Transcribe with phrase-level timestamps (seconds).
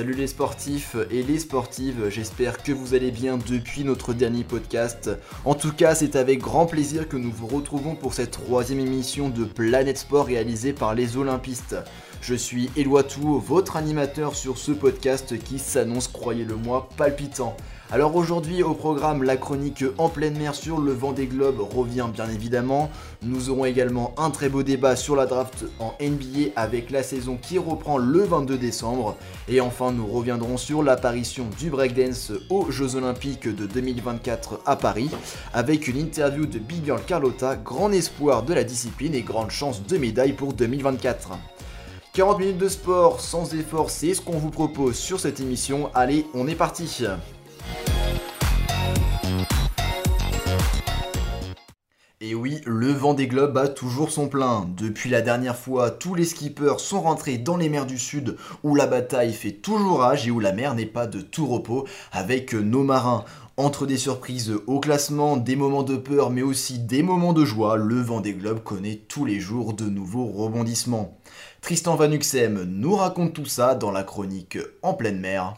[0.00, 5.10] Salut les sportifs et les sportives, j'espère que vous allez bien depuis notre dernier podcast.
[5.44, 9.28] En tout cas, c'est avec grand plaisir que nous vous retrouvons pour cette troisième émission
[9.28, 11.76] de Planète Sport réalisée par les Olympistes.
[12.22, 17.54] Je suis Eloi Tou, votre animateur sur ce podcast qui s'annonce, croyez-le moi, palpitant.
[17.92, 22.06] Alors aujourd'hui au programme la chronique en pleine mer sur le vent des globes revient
[22.12, 22.88] bien évidemment.
[23.20, 27.36] Nous aurons également un très beau débat sur la draft en NBA avec la saison
[27.36, 29.16] qui reprend le 22 décembre.
[29.48, 35.10] Et enfin nous reviendrons sur l'apparition du breakdance aux Jeux Olympiques de 2024 à Paris
[35.52, 39.84] avec une interview de Big Girl Carlotta, grand espoir de la discipline et grande chance
[39.84, 41.30] de médaille pour 2024.
[42.12, 45.90] 40 minutes de sport sans effort, c'est ce qu'on vous propose sur cette émission.
[45.92, 46.86] Allez, on est parti
[52.22, 54.68] Et oui, le vent des globes a toujours son plein.
[54.76, 58.74] Depuis la dernière fois, tous les skippers sont rentrés dans les mers du sud où
[58.74, 62.52] la bataille fait toujours rage et où la mer n'est pas de tout repos avec
[62.52, 63.24] nos marins.
[63.56, 67.76] Entre des surprises au classement, des moments de peur mais aussi des moments de joie,
[67.76, 71.18] le vent des globes connaît tous les jours de nouveaux rebondissements.
[71.62, 75.54] Tristan Vanuxem nous raconte tout ça dans la chronique En pleine mer.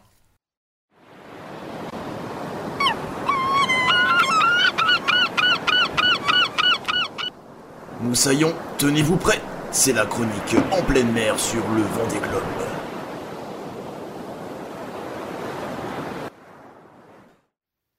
[8.03, 12.43] Moussaillon, tenez-vous prêts, c'est la chronique en pleine mer sur le vent des globes.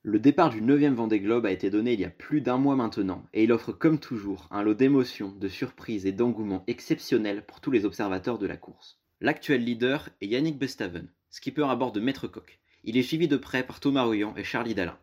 [0.02, 2.76] Le départ du 9e Vendée Globe a été donné il y a plus d'un mois
[2.76, 7.62] maintenant, et il offre comme toujours un lot d'émotions, de surprises et d'engouement exceptionnels pour
[7.62, 9.00] tous les observateurs de la course.
[9.22, 12.60] L'actuel leader est Yannick Bestaven, skipper à bord de Maître Coq.
[12.84, 14.98] Il est suivi de près par Thomas Ruyant et Charlie Dalin.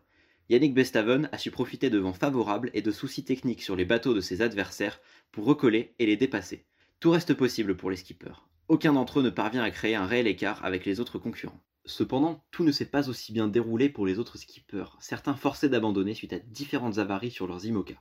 [0.51, 4.13] Yannick Bestaven a su profiter de vents favorables et de soucis techniques sur les bateaux
[4.13, 4.99] de ses adversaires
[5.31, 6.65] pour recoller et les dépasser.
[6.99, 8.49] Tout reste possible pour les skippers.
[8.67, 11.63] Aucun d'entre eux ne parvient à créer un réel écart avec les autres concurrents.
[11.85, 16.15] Cependant, tout ne s'est pas aussi bien déroulé pour les autres skippers, certains forcés d'abandonner
[16.15, 17.95] suite à différentes avaries sur leurs IMOCA.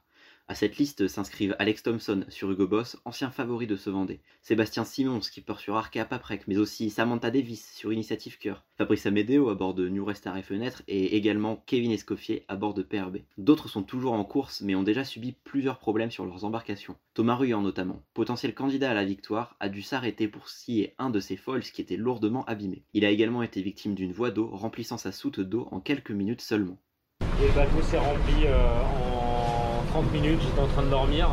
[0.50, 4.84] À cette liste s'inscrivent Alex Thompson sur Hugo Boss, ancien favori de ce Vendée, Sébastien
[4.84, 9.54] Simon, skipper sur Arkea Paprec, mais aussi Samantha Davis sur Initiative Cœur, Fabrice Amedeo à
[9.54, 13.18] bord de New Restar et Fenêtre et également Kevin Escoffier à bord de PRB.
[13.38, 16.96] D'autres sont toujours en course mais ont déjà subi plusieurs problèmes sur leurs embarcations.
[17.14, 21.20] Thomas Ruyant notamment, potentiel candidat à la victoire, a dû s'arrêter pour scier un de
[21.20, 22.82] ses foils qui était lourdement abîmé.
[22.92, 26.40] Il a également été victime d'une voie d'eau remplissant sa soute d'eau en quelques minutes
[26.40, 26.78] seulement.
[27.20, 29.49] Le bateau s'est rempli euh, en
[29.90, 31.28] 30 minutes, j'étais en train de dormir.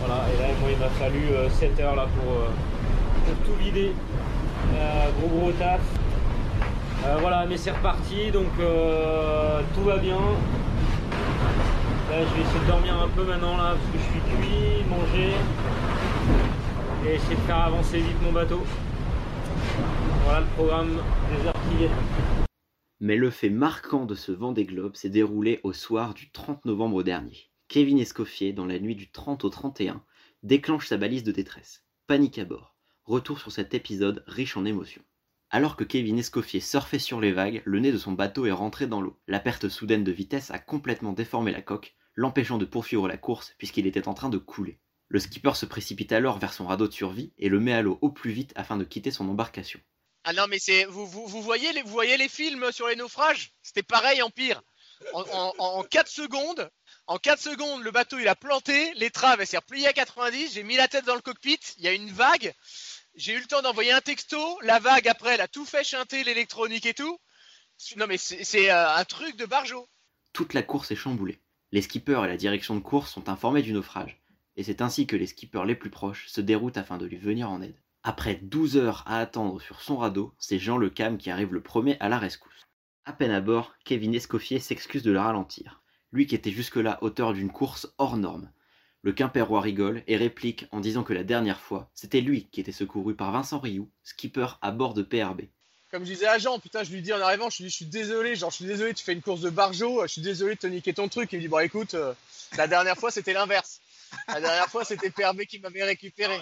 [0.00, 3.92] Voilà, et là, moi, il m'a fallu 7 euh, heures là pour, euh, tout vider.
[4.74, 5.80] Euh, gros gros taf.
[7.20, 8.48] voilà, mais c'est reparti, donc
[9.74, 10.18] tout va bien.
[12.10, 15.34] Je vais essayer de dormir un peu maintenant là, parce que je suis cuit, manger.
[17.06, 18.64] Et essayer de faire avancer vite mon bateau.
[20.24, 20.98] Voilà le programme
[21.30, 21.88] des heures qui.
[22.98, 27.02] Mais le fait marquant de ce Vendée Globe s'est déroulé au soir du 30 novembre
[27.02, 27.50] dernier.
[27.68, 30.02] Kevin Escoffier, dans la nuit du 30 au 31,
[30.42, 31.84] déclenche sa balise de détresse.
[32.06, 32.74] Panique à bord.
[33.04, 35.02] Retour sur cet épisode riche en émotions.
[35.50, 38.86] Alors que Kevin Escoffier surfait sur les vagues, le nez de son bateau est rentré
[38.86, 39.20] dans l'eau.
[39.28, 43.54] La perte soudaine de vitesse a complètement déformé la coque, l'empêchant de poursuivre la course
[43.58, 44.80] puisqu'il était en train de couler.
[45.08, 47.98] Le skipper se précipite alors vers son radeau de survie et le met à l'eau
[48.00, 49.80] au plus vite afin de quitter son embarcation.
[50.28, 53.52] Ah non, mais c'est vous, vous, voyez les, vous voyez les films sur les naufrages?
[53.62, 54.60] C'était pareil en pire.
[55.12, 56.68] En, 4 secondes,
[57.06, 60.64] en 4 secondes, le bateau il a planté, l'étrave elle s'est repliée à 90, j'ai
[60.64, 62.54] mis la tête dans le cockpit, il y a une vague,
[63.14, 66.24] j'ai eu le temps d'envoyer un texto, la vague après elle a tout fait chanter
[66.24, 67.18] l'électronique et tout.
[67.96, 69.86] Non mais c'est euh, un truc de barjo.
[70.32, 71.40] Toute la course est chamboulée.
[71.70, 74.18] Les skippers et la direction de course sont informés du naufrage,
[74.56, 77.48] et c'est ainsi que les skippers les plus proches se déroutent afin de lui venir
[77.48, 77.78] en aide.
[78.08, 81.60] Après 12 heures à attendre sur son radeau, c'est Jean Le Cam qui arrive le
[81.60, 82.68] premier à la rescousse.
[83.04, 87.32] À peine à bord, Kevin Escoffier s'excuse de le ralentir, lui qui était jusque-là auteur
[87.32, 88.52] d'une course hors norme.
[89.02, 92.70] Le Quimpérois rigole et réplique en disant que la dernière fois, c'était lui qui était
[92.70, 95.40] secouru par Vincent Rioux, skipper à bord de PRB.
[95.90, 97.74] Comme je disais à Jean, putain, je lui dis en arrivant, je lui dis, je
[97.74, 100.54] suis désolé, genre, je suis désolé, tu fais une course de barjo, je suis désolé
[100.54, 101.32] de te niquer ton truc.
[101.32, 102.14] Il me dit, bon, écoute, euh,
[102.56, 103.80] la dernière fois, c'était l'inverse.
[104.28, 106.40] La dernière fois, c'était PRB qui m'avait récupéré.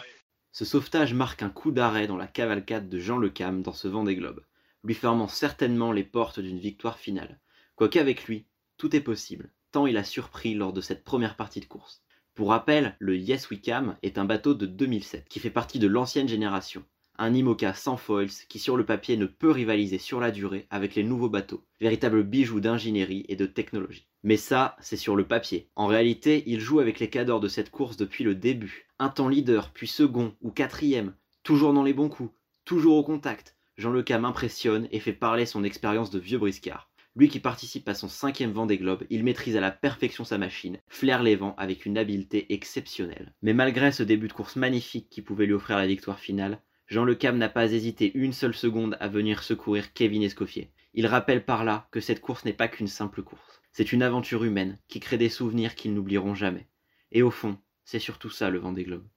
[0.54, 3.88] Ce sauvetage marque un coup d'arrêt dans la cavalcade de Jean Le Cam dans ce
[3.88, 4.44] vent des globes,
[4.84, 7.40] lui fermant certainement les portes d'une victoire finale.
[7.74, 8.46] Quoiqu'avec lui,
[8.76, 12.04] tout est possible, tant il a surpris lors de cette première partie de course.
[12.36, 15.88] Pour rappel, le Yes We Cam est un bateau de 2007 qui fait partie de
[15.88, 16.84] l'ancienne génération,
[17.18, 20.94] un IMOCA sans foils qui sur le papier ne peut rivaliser sur la durée avec
[20.94, 24.08] les nouveaux bateaux, véritable bijou d'ingénierie et de technologie.
[24.22, 25.68] Mais ça, c'est sur le papier.
[25.76, 29.28] En réalité, il joue avec les cadors de cette course depuis le début, un temps
[29.28, 32.32] leader, puis second ou quatrième, toujours dans les bons coups,
[32.64, 36.90] toujours au contact, Jean Leca m'impressionne et fait parler son expérience de vieux briscard.
[37.16, 40.78] Lui qui participe à son cinquième Vendée Globe, il maîtrise à la perfection sa machine,
[40.88, 43.32] flaire les vents avec une habileté exceptionnelle.
[43.42, 47.04] Mais malgré ce début de course magnifique qui pouvait lui offrir la victoire finale, Jean
[47.04, 50.70] Le Cam n'a pas hésité une seule seconde à venir secourir Kevin Escoffier.
[50.92, 53.62] Il rappelle par là que cette course n'est pas qu'une simple course.
[53.72, 56.68] C'est une aventure humaine qui crée des souvenirs qu'ils n'oublieront jamais.
[57.10, 59.08] Et au fond, c'est surtout ça le Vendée Globe.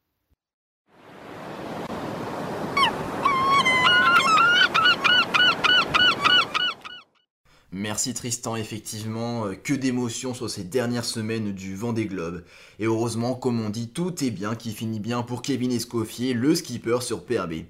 [7.74, 12.44] Merci Tristan, effectivement, euh, que d'émotions sur ces dernières semaines du Vendée Globe.
[12.80, 16.56] Et heureusement, comme on dit, tout est bien qui finit bien pour Kevin Escoffier, le
[16.56, 17.66] skipper sur PRB.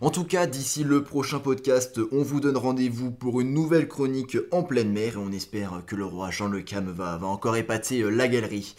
[0.00, 4.38] En tout cas, d'ici le prochain podcast, on vous donne rendez-vous pour une nouvelle chronique
[4.52, 7.56] en pleine mer et on espère que le roi Jean Le Cam va, va encore
[7.56, 8.76] épater euh, la galerie.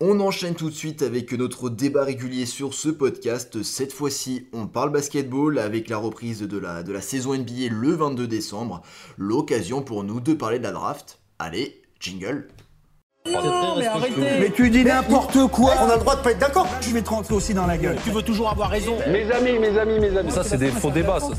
[0.00, 3.64] On enchaîne tout de suite avec notre débat régulier sur ce podcast.
[3.64, 7.94] Cette fois-ci, on parle basketball avec la reprise de la, de la saison NBA le
[7.94, 8.82] 22 décembre.
[9.16, 11.18] L'occasion pour nous de parler de la draft.
[11.40, 12.46] Allez, jingle
[13.26, 16.38] non, mais arrêtez Mais tu dis n'importe quoi On a le droit de pas être
[16.38, 17.96] d'accord Je vais te rentrer aussi dans la gueule.
[18.04, 20.30] Tu veux toujours avoir raison Mes amis, mes amis, mes amis.
[20.30, 21.32] Ça, c'est des faux débats, ça.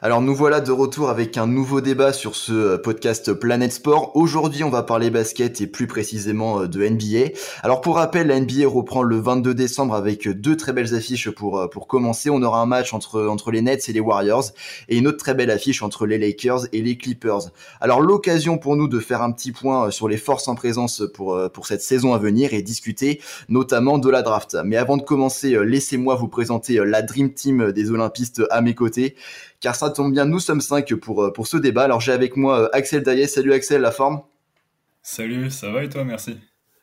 [0.00, 4.12] Alors nous voilà de retour avec un nouveau débat sur ce euh, podcast Planète Sport.
[4.14, 7.32] Aujourd'hui on va parler basket et plus précisément euh, de NBA.
[7.64, 11.58] Alors pour rappel, la NBA reprend le 22 décembre avec deux très belles affiches pour,
[11.58, 12.30] euh, pour commencer.
[12.30, 14.44] On aura un match entre, entre les Nets et les Warriors
[14.88, 17.50] et une autre très belle affiche entre les Lakers et les Clippers.
[17.80, 21.36] Alors l'occasion pour nous de faire un petit point sur les forces en présence pour,
[21.52, 24.56] pour cette saison à venir et discuter notamment de la draft.
[24.64, 29.16] Mais avant de commencer, laissez-moi vous présenter la Dream Team des Olympistes à mes côtés
[29.60, 31.84] car ça tombe bien, nous sommes cinq pour, euh, pour ce débat.
[31.84, 33.26] Alors j'ai avec moi euh, Axel Daillet.
[33.26, 34.22] Salut Axel, la forme?
[35.02, 36.38] Salut, ça va et toi, merci.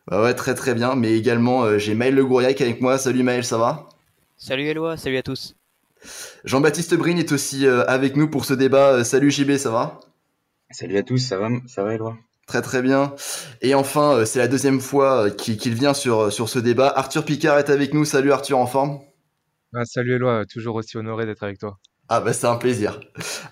[0.07, 0.95] Bah ouais, très très bien.
[0.95, 2.97] Mais également, euh, j'ai Maël Le Gouriac avec moi.
[2.97, 3.89] Salut Maël, ça va?
[4.37, 5.55] Salut Eloi, salut à tous.
[6.43, 9.03] Jean-Baptiste Brine est aussi avec nous pour ce débat.
[9.03, 9.99] salut JB, ça va?
[10.69, 12.17] Salut à tous, ça va, ça va Eloi?
[12.45, 13.15] Très très bien.
[13.61, 16.93] Et enfin, c'est la deuxième fois qu'il vient sur, sur ce débat.
[16.95, 18.05] Arthur Picard est avec nous.
[18.05, 18.99] Salut Arthur, en forme?
[19.73, 21.79] Ah, Salut Eloi, toujours aussi honoré d'être avec toi.
[22.07, 22.99] Ah bah c'est un plaisir.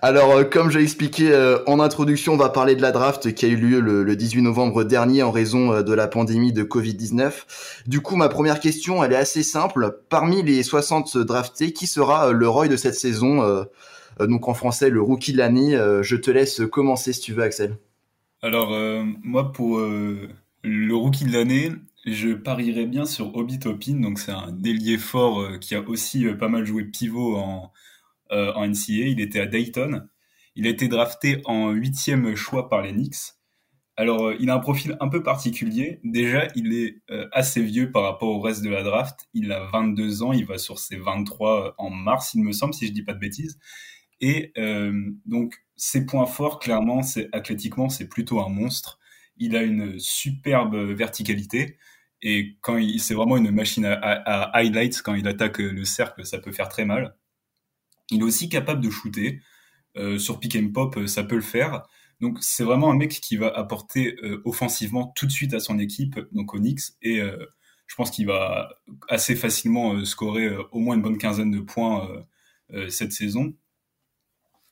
[0.03, 3.45] Alors euh, comme j'ai expliqué euh, en introduction, on va parler de la draft qui
[3.45, 7.87] a eu lieu le, 18 novembre dernier en raison euh, de la pandémie de Covid-19.
[7.87, 10.03] Du coup ma première question elle est assez simple.
[10.07, 13.65] Parmi les 60 draftés, qui sera le Roy de cette saison
[14.19, 15.75] Donc en français le rookie de l'année.
[16.03, 17.75] je te laisse commencer si tu veux Axel.
[18.43, 18.71] Alors
[19.23, 21.71] moi pour le rookie de l'année,
[22.05, 23.95] je parierais bien sur Obi Topin.
[23.95, 27.71] Donc c'est un délié fort qui a aussi pas mal joué pivot en
[28.33, 29.07] euh, en NCA.
[29.07, 30.07] Il était à Dayton.
[30.55, 33.33] Il a été drafté en huitième choix par les Knicks.
[33.95, 35.99] Alors, euh, il a un profil un peu particulier.
[36.03, 39.27] Déjà, il est euh, assez vieux par rapport au reste de la draft.
[39.33, 42.87] Il a 22 ans, il va sur ses 23 en mars, il me semble, si
[42.87, 43.59] je dis pas de bêtises.
[44.19, 44.53] Et
[45.25, 48.99] donc, ses points forts, clairement, c'est athlétiquement, c'est plutôt un monstre.
[49.37, 51.77] Il a une superbe verticalité.
[52.21, 56.39] Et quand il, c'est vraiment une machine à highlights, quand il attaque le cercle, ça
[56.39, 57.17] peut faire très mal.
[58.11, 59.41] Il est aussi capable de shooter.
[59.95, 61.83] Euh, sur pick and pop, euh, ça peut le faire.
[62.19, 65.77] Donc c'est vraiment un mec qui va apporter euh, offensivement tout de suite à son
[65.77, 67.19] équipe, donc Onyx, et
[67.87, 68.69] je pense qu'il va
[69.09, 72.07] assez facilement scorer au moins une bonne quinzaine de points
[72.87, 73.53] cette saison.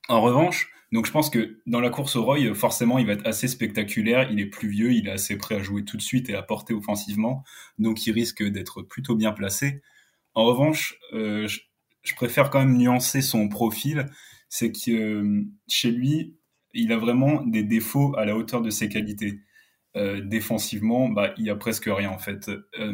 [0.07, 3.27] En revanche, donc je pense que dans la course au Roy, forcément, il va être
[3.27, 4.31] assez spectaculaire.
[4.31, 6.39] Il est plus vieux, il est assez prêt à jouer tout de suite et à
[6.39, 7.43] apporter offensivement,
[7.79, 9.81] donc il risque d'être plutôt bien placé.
[10.35, 11.59] En revanche, je
[12.15, 14.09] préfère quand même nuancer son profil,
[14.49, 16.35] c'est que euh, chez lui,
[16.73, 19.41] il a vraiment des défauts à la hauteur de ses qualités.
[19.97, 22.49] Euh, défensivement, bah, il y a presque rien en fait.
[22.79, 22.93] Euh,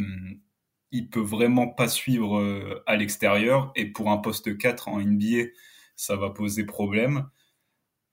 [0.92, 5.50] il peut vraiment pas suivre euh, à l'extérieur et pour un poste 4 en NBA,
[5.96, 7.30] ça va poser problème.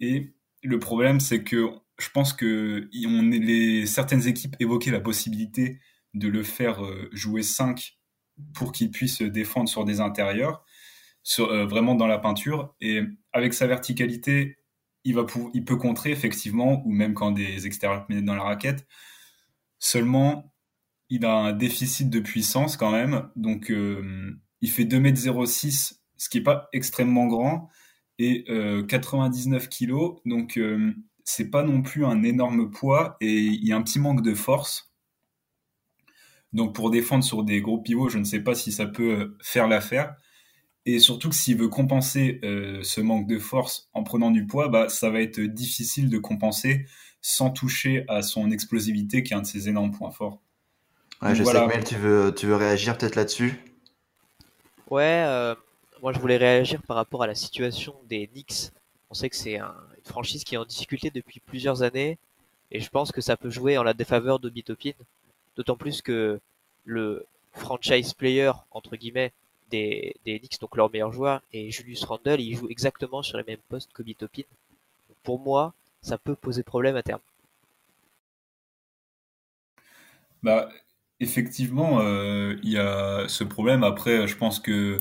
[0.00, 5.80] Et le problème, c'est que je pense que on, certaines équipes évoquaient la possibilité
[6.12, 6.80] de le faire
[7.12, 7.98] jouer 5
[8.54, 10.64] pour qu'il puisse défendre sur des intérieurs.
[11.38, 12.74] Euh, vraiment dans la peinture.
[12.80, 13.00] Et
[13.32, 14.58] avec sa verticalité,
[15.04, 18.86] il, va il peut contrer effectivement, ou même quand des extérieurs mettent dans la raquette.
[19.78, 20.52] Seulement,
[21.10, 23.28] il a un déficit de puissance quand même.
[23.36, 27.70] Donc, euh, il fait 2m06, ce qui n'est pas extrêmement grand,
[28.18, 28.44] et
[28.88, 30.20] 99 euh, kg.
[30.26, 30.60] Donc,
[31.24, 34.34] c'est pas non plus un énorme poids, et il y a un petit manque de
[34.34, 34.92] force.
[36.52, 39.68] Donc, pour défendre sur des gros pivots, je ne sais pas si ça peut faire
[39.68, 40.16] l'affaire.
[40.86, 44.68] Et surtout que s'il veut compenser euh, ce manque de force en prenant du poids,
[44.68, 46.86] bah, ça va être difficile de compenser
[47.22, 50.42] sans toucher à son explosivité, qui est un de ses énormes points forts.
[51.22, 53.54] Ouais, je sais que Mel, tu veux, tu veux réagir peut-être là-dessus?
[54.90, 55.54] Ouais, euh,
[56.02, 58.70] moi je voulais réagir par rapport à la situation des Knicks.
[59.08, 59.64] On sait que c'est une
[60.04, 62.18] franchise qui est en difficulté depuis plusieurs années
[62.70, 64.92] et je pense que ça peut jouer en la défaveur de Bitopin.
[65.56, 66.40] D'autant plus que
[66.84, 69.32] le franchise player, entre guillemets,
[69.74, 73.44] des, des Knicks, donc leur meilleur joueur, et Julius Randle, il joue exactement sur les
[73.44, 74.44] mêmes postes que Bitopin.
[75.22, 77.20] Pour moi, ça peut poser problème à terme.
[80.42, 80.68] Bah,
[81.20, 83.82] effectivement, euh, il y a ce problème.
[83.82, 84.98] Après, je pense que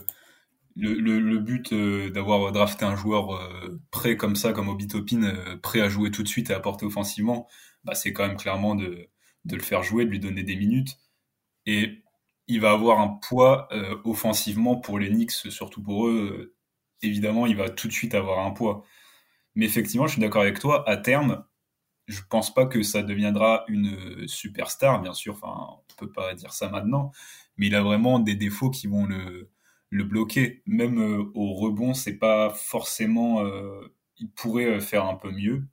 [0.76, 5.90] le, but euh, d'avoir drafté un joueur euh, prêt comme ça, comme Obitopin, prêt à
[5.90, 7.48] jouer tout de suite et à porter offensivement,
[7.84, 9.10] bah, c'est quand même clairement de,
[9.46, 10.98] de, le faire jouer, de lui donner des minutes.
[11.66, 12.03] Et
[12.48, 13.70] il va avoir un poids
[14.04, 16.56] offensivement pour les Knicks, surtout pour eux.
[17.02, 18.84] évidemment, il va tout de suite avoir un poids.
[19.56, 20.88] Mais effectivement, je suis d'accord avec toi.
[20.90, 21.46] À terme,
[22.08, 25.34] je pense pas que ça deviendra une superstar, bien sûr.
[25.34, 27.12] Enfin, on peut pas dire ça maintenant,
[27.58, 29.50] mais il a vraiment des défauts qui vont le,
[29.92, 30.64] bloquer.
[30.66, 33.46] Même euh, au rebond, c'est pas forcément.
[33.46, 35.64] Euh, il pourrait euh, faire un peu mieux.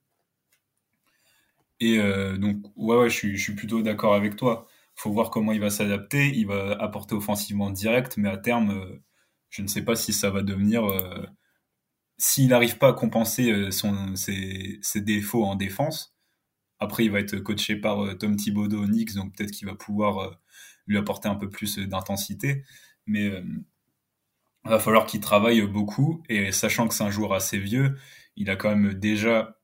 [1.80, 1.96] Et
[2.38, 4.66] donc, ouais, ouais, je suis plutôt d'accord avec toi.
[5.00, 6.36] Faut voir comment il va s'adapter.
[6.36, 9.00] Il va apporter offensivement direct, mais à terme,
[9.48, 10.82] je ne sais pas si ça va devenir
[12.18, 16.14] s'il n'arrive pas à compenser son, ses, défauts en défense,
[16.80, 20.18] après, il va être coaché par euh, Tom Thibodeau Nix, donc peut-être qu'il va pouvoir
[20.18, 20.30] euh,
[20.86, 22.64] lui apporter un peu plus d'intensité.
[23.06, 23.42] Mais il euh,
[24.64, 26.22] va falloir qu'il travaille beaucoup.
[26.30, 27.96] Et sachant que c'est un joueur assez vieux,
[28.36, 29.59] il a quand même déjà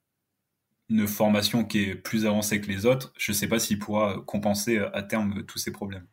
[0.88, 3.12] une formation qui est plus avancée que les autres.
[3.18, 6.06] Je ne sais pas s'il pourra compenser à terme tous ces problèmes.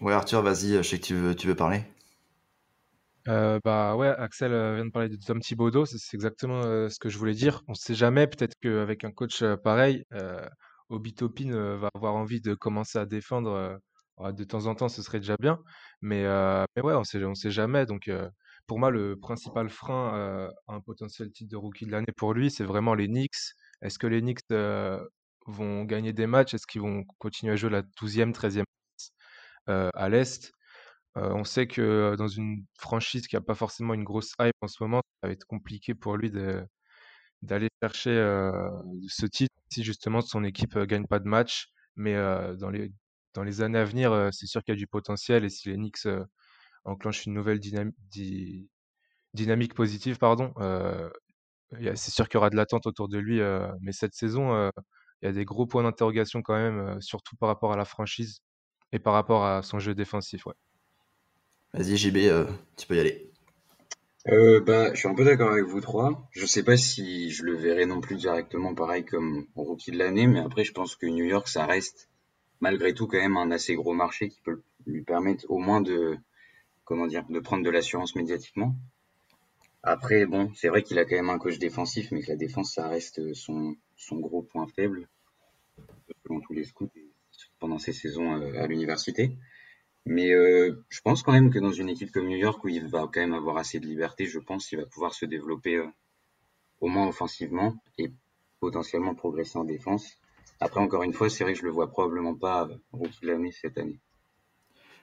[0.00, 1.84] Ouais, Arthur, vas-y, je sais que tu veux, tu veux parler.
[3.28, 6.98] Euh, bah ouais, Axel euh, vient de parler de Tom Thibodeau, c'est exactement euh, ce
[6.98, 7.62] que je voulais dire.
[7.68, 10.04] On ne sait jamais, peut-être qu'avec un coach pareil,
[10.88, 13.78] Obi Topin va avoir envie de commencer à défendre
[14.18, 15.58] de temps en temps, ce serait déjà bien.
[16.00, 16.24] Mais,
[16.76, 17.86] mais ouais, on sait, on sait jamais.
[17.86, 18.10] Donc
[18.66, 22.50] pour moi, le principal frein à un potentiel titre de rookie de l'année pour lui,
[22.50, 23.54] c'est vraiment les Knicks.
[23.82, 24.40] Est-ce que les Knicks
[25.46, 26.54] vont gagner des matchs?
[26.54, 28.64] Est-ce qu'ils vont continuer à jouer la 12e, 13e
[29.66, 30.52] à l'Est?
[31.14, 34.82] On sait que dans une franchise qui a pas forcément une grosse hype en ce
[34.82, 36.30] moment, ça va être compliqué pour lui
[37.42, 38.14] d'aller chercher,
[39.08, 41.68] ce titre si justement son équipe, gagne pas de match.
[41.96, 42.14] Mais,
[42.58, 42.70] dans
[43.42, 46.06] les années à venir, c'est sûr qu'il y a du potentiel et si les Knicks,
[46.84, 47.60] enclenchent une nouvelle
[49.34, 50.52] dynamique positive, pardon,
[51.94, 53.40] c'est sûr qu'il y aura de l'attente autour de lui,
[53.80, 54.70] mais cette saison,
[55.22, 58.42] il y a des gros points d'interrogation quand même, surtout par rapport à la franchise
[58.92, 60.54] et par rapport à son jeu défensif, ouais.
[61.74, 62.44] Vas-y, JB, euh,
[62.76, 63.30] tu peux y aller.
[64.28, 66.28] Euh, bah, je suis un peu d'accord avec vous trois.
[66.32, 70.26] Je sais pas si je le verrai non plus directement pareil comme rookie de l'année,
[70.26, 72.10] mais après, je pense que New York, ça reste
[72.60, 76.18] malgré tout quand même un assez gros marché qui peut lui permettre au moins de,
[76.84, 78.76] comment dire, de prendre de l'assurance médiatiquement.
[79.84, 82.74] Après, bon, c'est vrai qu'il a quand même un coach défensif, mais que la défense,
[82.74, 83.76] ça reste son,
[84.12, 85.08] gros point faible,
[86.22, 86.90] selon tous les scouts
[87.58, 89.36] pendant ses saisons euh, à l'université.
[90.04, 92.86] Mais euh, je pense quand même que dans une équipe comme New York, où il
[92.88, 95.86] va quand même avoir assez de liberté, je pense qu'il va pouvoir se développer euh,
[96.80, 98.12] au moins offensivement et
[98.60, 100.18] potentiellement progresser en défense.
[100.60, 103.50] Après, encore une fois, c'est vrai que je le vois probablement pas rookie de l'année
[103.50, 103.98] cette année.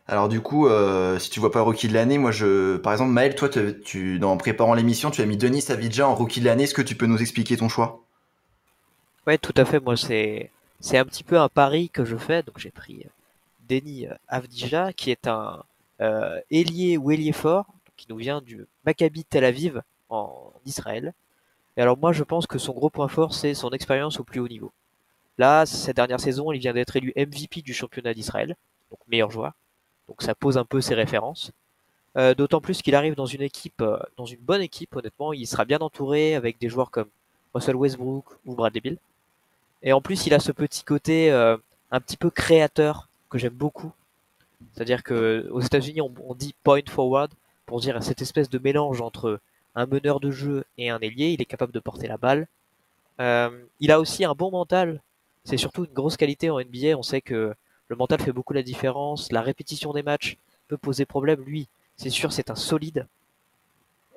[0.09, 3.11] Alors du coup, euh, si tu vois pas rookie de l'année, moi je, par exemple,
[3.11, 6.63] Maël, toi, tu, en préparant l'émission, tu as mis Denis Savidja en rookie de l'année.
[6.63, 8.01] Est-ce que tu peux nous expliquer ton choix?
[9.27, 9.79] Ouais, tout à fait.
[9.79, 10.49] Moi, c'est
[10.93, 13.05] un petit peu un pari que je fais, donc j'ai pris
[13.69, 15.61] Denis Avdija, qui est un
[16.01, 21.13] euh, ailier ou ailier fort, qui nous vient du Maccabi Tel Aviv en Israël.
[21.77, 24.39] Et alors moi je pense que son gros point fort c'est son expérience au plus
[24.39, 24.71] haut niveau.
[25.37, 28.55] Là, cette dernière saison, il vient d'être élu MVP du championnat d'Israël,
[28.89, 29.53] donc meilleur joueur.
[30.09, 31.51] Donc ça pose un peu ses références.
[32.17, 35.47] Euh, d'autant plus qu'il arrive dans une équipe, euh, dans une bonne équipe, honnêtement, il
[35.47, 37.07] sera bien entouré avec des joueurs comme
[37.53, 38.97] Russell Westbrook ou Bradley Bill.
[39.83, 43.93] Et en plus, il a ce petit côté un petit peu créateur que j'aime beaucoup.
[44.73, 47.31] C'est-à-dire que aux États-Unis, on, dit point forward
[47.65, 49.39] pour dire cette espèce de mélange entre
[49.75, 51.29] un meneur de jeu et un ailier.
[51.29, 52.47] Il est capable de porter la balle.
[53.21, 53.49] Euh,
[53.79, 55.01] il a aussi un bon mental.
[55.43, 56.97] C'est surtout une grosse qualité en NBA.
[56.97, 57.53] On sait que
[57.89, 59.31] le mental fait beaucoup la différence.
[59.31, 61.41] La répétition des matchs peut poser problème.
[61.41, 61.67] Lui,
[61.97, 63.07] c'est sûr, c'est un solide.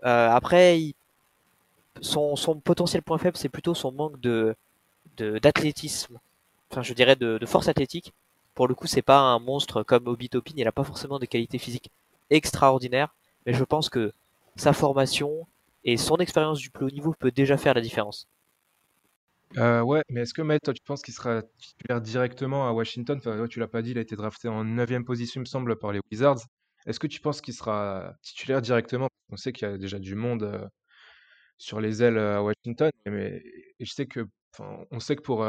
[0.04, 0.94] Euh, après,
[2.00, 4.54] son, potentiel point faible, c'est plutôt son manque de
[5.18, 6.18] d'athlétisme.
[6.70, 8.14] Enfin, je dirais de force athlétique
[8.54, 11.26] pour le coup, c'est pas un monstre comme Obi Topin, il a pas forcément des
[11.26, 11.90] qualités physiques
[12.30, 13.14] extraordinaires,
[13.46, 14.12] mais je pense que
[14.56, 15.46] sa formation
[15.84, 18.26] et son expérience du plus haut niveau peut déjà faire la différence.
[19.58, 23.18] Euh, ouais, mais est-ce que Matt, toi, tu penses qu'il sera titulaire directement à Washington?
[23.18, 25.76] Enfin, Tu l'as pas dit, il a été drafté en 9 position, il me semble,
[25.76, 26.40] par les Wizards.
[26.86, 29.08] Est-ce que tu penses qu'il sera titulaire directement?
[29.30, 30.66] On sait qu'il y a déjà du monde, heu,
[31.58, 33.42] sur les ailes, à Washington, mais
[33.80, 34.26] je sais que
[34.90, 35.44] on sait que pour,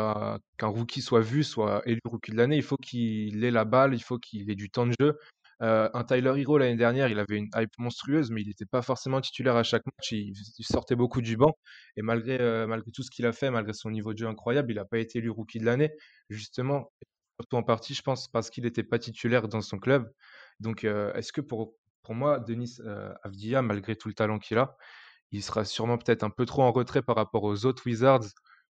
[0.58, 3.94] qu'un rookie soit vu, soit élu rookie de l'année, il faut qu'il ait la balle,
[3.94, 5.18] il faut qu'il ait du temps de jeu.
[5.62, 8.82] Heu, un Tyler Herro l'année dernière, il avait une hype monstrueuse, mais il n'était pas
[8.82, 10.12] forcément titulaire à chaque match.
[10.12, 11.58] Il, sortait beaucoup du banc
[11.98, 14.72] et malgré, heu, malgré tout ce qu'il a fait, malgré son niveau de jeu incroyable,
[14.72, 15.92] il n'a pas été élu rookie de l'année.
[16.30, 16.92] Justement,
[17.40, 20.12] surtout en partie, je pense, parce qu'il n'était pas titulaire dans son club.
[20.60, 24.58] Donc, heu, est-ce que pour pour moi, Denis, heu, Avdija, malgré tout le talent qu'il
[24.58, 24.76] a,
[25.32, 28.26] il sera sûrement peut-être un peu trop en retrait par rapport aux autres Wizards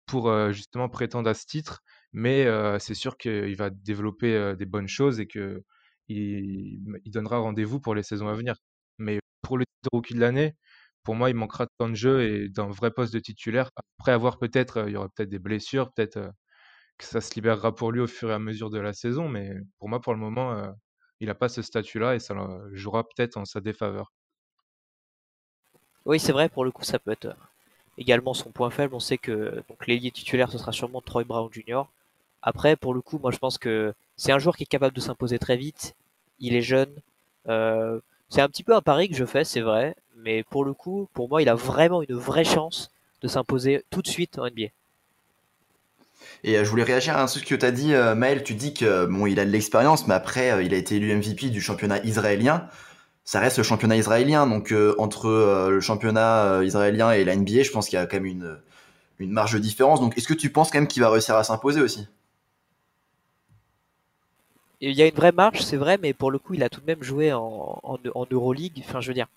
[0.08, 1.82] pour, justement prétendre à ce titre.
[2.14, 2.48] Mais,
[2.80, 5.62] c'est sûr qu'il va développer, des bonnes choses et qu'il
[6.10, 8.56] il donnera rendez-vous pour les saisons à venir.
[8.98, 10.56] Mais pour le titre rookie de l'année,
[11.04, 13.70] pour moi, il manquera de temps de jeu et d'un vrai poste de titulaire.
[14.00, 16.32] Après avoir peut-être, heu, il y aura peut-être des blessures, peut-être, heu,
[16.98, 19.30] que ça se libérera pour lui au fur et à mesure de la saison.
[19.30, 20.72] Mais pour moi, pour le moment, heu,
[21.22, 22.36] il n'a pas ce statut-là et ça,
[22.74, 24.14] jouera peut-être en sa défaveur.
[26.06, 27.36] Oui, c'est vrai, pour le coup, ça peut être,
[27.98, 28.96] également son point faible.
[28.96, 31.84] On sait que donc l'ailier titulaire, ce sera sûrement Troy Brown Jr.
[32.42, 35.02] Après, pour le coup, moi je pense que c'est un joueur qui est capable de
[35.02, 35.96] s'imposer très vite.
[36.40, 36.94] Il est jeune.
[37.50, 39.96] Euh, c'est un petit peu un pari que je fais, c'est vrai.
[40.18, 42.90] Mais pour le coup, pour moi, il a vraiment une vraie chance
[43.22, 44.68] de s'imposer tout de suite en NBA.
[46.44, 48.44] Et euh, je voulais réagir à ce que tu as dit, euh, Maël.
[48.44, 51.50] Tu dis que bon, il a de l'expérience, mais après, il a été élu MVP
[51.50, 52.68] du championnat israélien.
[53.26, 57.90] Ça reste le championnat israélien, donc entre le championnat israélien et la NBA, je pense
[57.90, 58.58] qu'il y a quand même une,
[59.18, 60.00] une marge de différence.
[60.00, 62.08] Donc, est-ce que tu penses quand même qu'il va réussir à s'imposer aussi?
[64.82, 66.82] Il y a une vraie marge, c'est vrai, mais pour le coup, il a tout
[66.82, 68.84] de même joué en, en, Euroleague.
[68.86, 69.28] Enfin, je veux dire,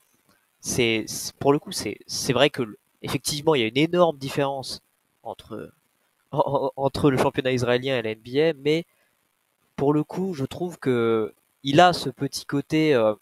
[0.61, 1.07] c'est
[1.39, 4.81] pour le coup, c'est vrai que effectivement, il y a une énorme différence
[5.23, 5.73] entre
[6.33, 8.85] en, entre le championnat israélien et la NBA, mais
[9.77, 13.15] pour le coup, je trouve que il a ce petit côté euh,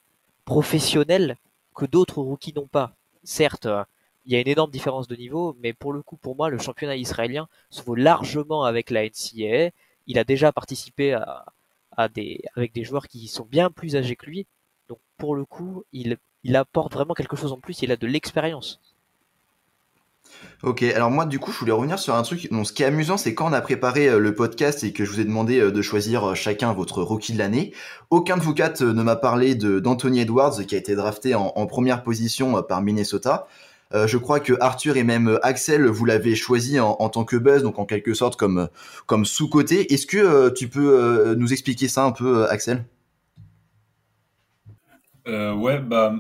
[0.45, 1.37] professionnel
[1.75, 2.95] que d'autres rookies n'ont pas.
[3.25, 3.69] Certes,
[4.25, 6.59] il y a une énorme différence de niveau, mais pour le coup, pour moi, le
[6.59, 9.71] championnat israélien se vaut largement avec la NCAA.
[10.07, 11.47] Il a déjà participé à,
[11.97, 14.47] avec des joueurs qui sont bien plus âgés que lui.
[14.89, 16.19] Donc, pour le coup, il,
[16.55, 17.83] apporte vraiment quelque chose en plus.
[17.83, 18.81] Il a de l'expérience.
[20.65, 22.49] Ok, alors moi du coup je voulais revenir sur un truc.
[22.51, 25.13] Ce qui est amusant, c'est quand on a préparé euh, le podcast et que je
[25.13, 27.73] vous ai demandé euh, de choisir euh, chacun votre rookie de l'année,
[28.11, 32.03] aucun de vous quatre ne m'a parlé d'Anthony Edwards qui a été drafté en première
[32.03, 33.47] position par Minnesota.
[33.95, 37.63] Euh, je crois que Arthur et même Axel, vous l'avez choisi en, tant que buzz,
[37.63, 38.69] donc en quelque sorte comme,
[39.07, 39.93] comme sous-côté.
[39.93, 42.85] Est-ce que euh, tu peux euh, nous expliquer ça un peu, Axel?
[45.27, 46.15] Ouais, bah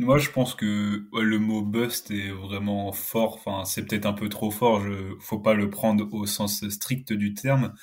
[0.00, 3.34] moi, je pense que le mot bust est vraiment fort.
[3.34, 4.80] Enfin, c'est peut-être un peu trop fort.
[4.80, 7.74] Je, faut pas le prendre au sens strict du terme.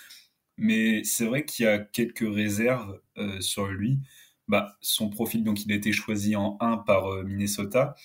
[0.58, 4.00] Mais c'est vrai qu'il y a quelques réserves euh, sur lui.
[4.47, 7.95] Bah, son profil, donc, il a été choisi en 1 par euh, Minnesota.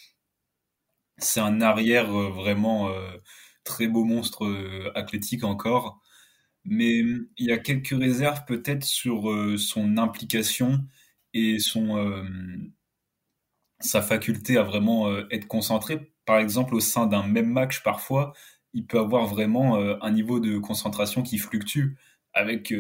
[1.19, 3.11] C'est un arrière euh, vraiment euh,
[3.65, 6.01] très beau monstre euh, athlétique encore.
[6.65, 9.25] Mais il y a quelques réserves peut-être sur
[9.59, 10.87] son implication
[11.35, 12.25] et son
[13.81, 16.13] sa faculté à vraiment être concentré.
[16.25, 18.33] Par exemple, au sein d'un même match, parfois,
[18.75, 21.97] il peut avoir vraiment un niveau de concentration qui fluctue.
[22.33, 22.73] Avec,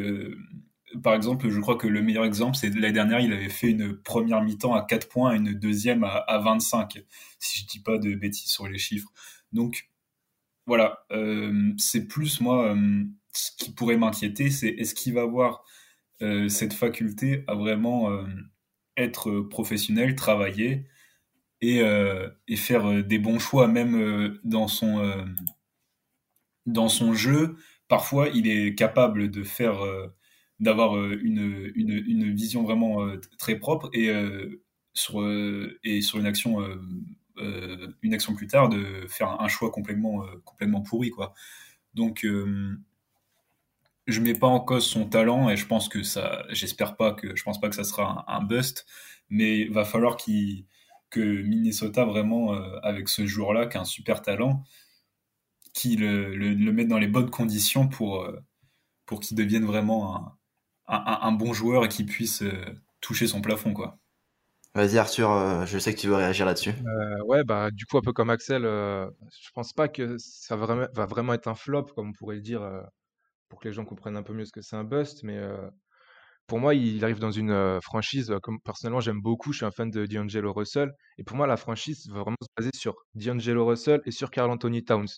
[1.02, 3.96] par exemple, je crois que le meilleur exemple, c'est l'année dernière, il avait fait une
[3.96, 7.02] première mi-temps à 4 points et une deuxième à, à 25,
[7.38, 9.10] si je dis pas de bêtises sur les chiffres.
[9.52, 9.88] Donc,
[10.66, 15.64] voilà, euh, c'est plus moi, euh, ce qui pourrait m'inquiéter, c'est est-ce qu'il va avoir
[16.22, 18.10] euh, cette faculté à vraiment
[18.96, 20.86] être professionnel, travailler
[21.60, 21.80] et,
[22.48, 25.24] et faire des bons choix même dans son
[26.66, 27.56] dans son jeu?
[27.88, 29.80] Parfois, il est capable de faire
[30.62, 33.06] d'avoir une, une, une, vision vraiment
[33.38, 34.10] très propre et
[34.94, 35.22] sur
[35.84, 36.58] et sur une action
[37.36, 41.34] une action plus tard de faire un choix complètement complètement pourri quoi.
[41.94, 42.24] Donc
[44.06, 47.36] je mets pas en cause son talent et je pense que ça j'espère pas que
[47.36, 48.86] je pense pas que ça sera un, un bust
[49.30, 50.66] mais va falloir qu'il
[51.12, 54.64] que Minnesota vraiment euh, avec ce joueur-là qui a un super talent,
[55.74, 58.40] qui le, le, mette dans les bonnes conditions pour, euh,
[59.06, 60.32] pour qu'il devienne vraiment
[60.86, 62.64] un, un, bon joueur et qu'il puisse euh,
[63.00, 63.98] toucher son plafond quoi.
[64.74, 66.70] Vas-y Arthur, euh, je sais que tu veux réagir là-dessus.
[66.70, 69.06] Euh, ouais, bah du coup un peu comme Axel, euh,
[69.42, 72.36] je pense pas que ça va vraiment, va vraiment être un flop comme on pourrait
[72.36, 72.62] le dire
[73.48, 75.38] pour que les gens comprennent un peu mieux ce que c'est un bust, mais
[76.46, 79.70] pour moi, il arrive dans une euh, franchise, comme personnellement j'aime beaucoup, je suis un
[79.70, 83.66] fan de D'Angelo Russell, et pour moi la franchise va vraiment se baser sur D'Angelo
[83.66, 85.08] Russell et sur Carl Anthony Towns.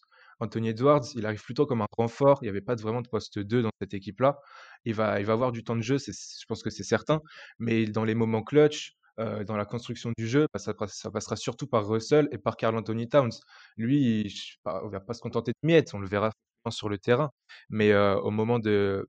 [0.41, 3.39] Anthony Edwards, il arrive plutôt comme un renfort, il n'y avait pas vraiment de poste
[3.39, 4.39] 2 dans cette équipe-là.
[4.85, 7.21] Il va, il va avoir du temps de jeu, je pense que c'est certain,
[7.59, 11.67] mais dans les moments clutch, euh, dans la construction du jeu, bah, ça, passera surtout
[11.69, 13.33] par Russell et par Carl Anthony Towns.
[13.77, 14.33] Lui, il,
[14.67, 16.31] ne va pas se contenter de miettes, on le verra
[16.71, 17.31] sur le terrain.
[17.71, 19.09] Mais euh, au moment de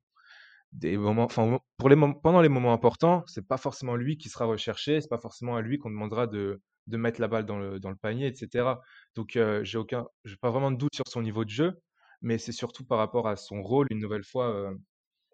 [0.73, 4.45] des moments, enfin pour les pendant les moments importants, c'est pas forcément lui qui sera
[4.45, 7.95] recherché, c'est pas forcément à lui qu'on demandera de, de mettre la balle dans le,
[8.01, 8.75] panier, etc.
[9.15, 11.79] Donc euh, j'ai aucun, j'ai pas vraiment de doute sur son niveau de jeu,
[12.21, 14.71] mais c'est surtout par rapport à son rôle une nouvelle fois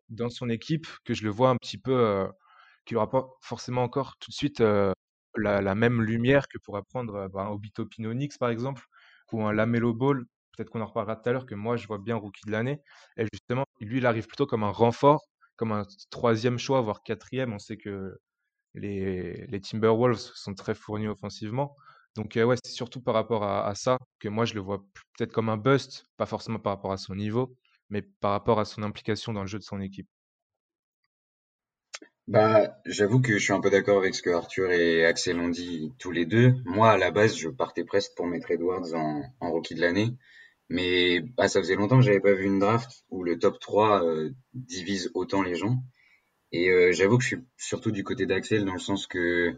[0.10, 2.28] dans son équipe que je le vois un petit peu
[2.86, 4.62] qu'il n'aura pas forcément encore tout de suite
[5.36, 8.84] la, même lumière que pourrait prendre un Obito Pinonix, par exemple,
[9.32, 10.26] ou un Lamelo Ball.
[10.56, 12.82] Peut-être qu'on en reparlera tout à l'heure, que moi, je vois bien rookie de l'année.
[13.18, 15.22] Et justement, lui, il arrive plutôt comme un renfort,
[15.56, 17.54] comme un troisième choix, voire quatrième.
[17.54, 18.18] On sait que
[18.74, 21.76] les, Timberwolves sont très fournis offensivement.
[22.16, 24.84] Donc, ouais, c'est surtout par rapport à, ça que moi, je le vois
[25.18, 27.56] peut-être comme un bust, pas forcément par rapport à son niveau,
[27.90, 30.10] mais par rapport à son implication dans le jeu de son équipe.
[32.28, 35.50] Bah, j'avoue que je suis un peu d'accord avec ce que Arthur et Axel ont
[35.50, 36.54] dit tous les deux.
[36.66, 40.14] Moi, à la base, je partais presque pour mettre Edwards en, en rookie de l'année.
[40.70, 44.06] Mais bah, ça faisait longtemps que j'avais pas vu une draft où le top 3
[44.06, 45.84] euh, divise autant les gens.
[46.52, 49.56] Et euh, j'avoue que je suis surtout du côté d'Axel dans le sens que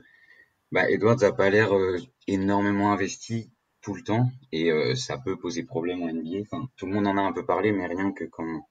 [0.72, 3.52] bah, Edwards a pas l'air euh, énormément investi
[3.82, 6.44] tout le temps et ça peut poser problème en NBA.
[6.44, 8.66] Enfin, tout le monde en a un peu parlé, mais rien que quand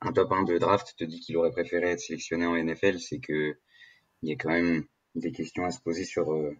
[0.00, 3.18] un top 1 de draft te dit qu'il aurait préféré être sélectionné en NFL, c'est
[3.18, 3.56] que
[4.22, 6.56] il y a quand même des questions à se poser sur euh,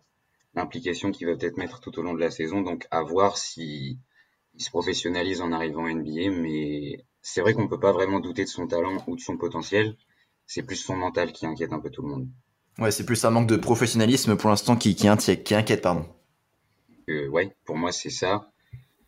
[0.55, 2.63] l'implication qu'il va peut-être mettre tout au long de la saison.
[2.63, 3.99] Donc à voir si
[4.55, 8.45] il se professionnalise en arrivant en NBA, mais c'est vrai qu'on peut pas vraiment douter
[8.45, 9.97] de son talent ou de son potentiel.
[10.49, 12.29] C'est plus son mental qui inquiète un peu tout le monde.
[12.79, 15.07] Ouais, c'est plus un manque de professionnalisme pour l'instant qui, qui,
[15.45, 16.07] qui, inquiète, pardon.
[17.09, 18.51] Euh, ouais, pour moi c'est ça.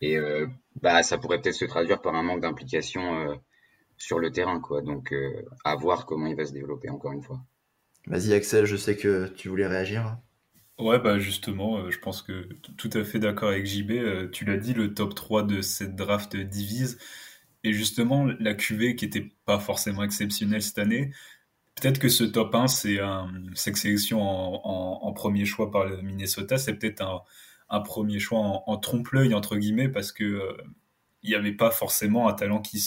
[0.00, 0.46] Et euh,
[0.80, 3.34] bah ça pourrait peut-être se traduire par un manque d'implication euh,
[4.00, 4.80] sur le terrain, quoi.
[4.80, 7.40] Donc, euh, à voir comment il va se développer encore une fois.
[8.06, 10.16] Vas-y, Axel, je sais que tu voulais réagir.
[10.78, 12.48] Ouais, bah justement, euh, je pense que
[12.78, 13.90] tout à fait d'accord avec JB.
[13.92, 16.98] Euh, tu l'as dit, le top 3 de cette draft divise.
[17.64, 21.12] Et justement, la QV qui était pas forcément exceptionnelle cette année,
[21.74, 26.56] peut-être que ce top 1, c'est un, cette sélection en, premier choix par le Minnesota,
[26.56, 27.02] c'est peut-être
[27.68, 30.56] un, premier choix en, trompe-l'œil, entre guillemets, parce que
[31.22, 32.80] il n'y avait pas forcément un talent qui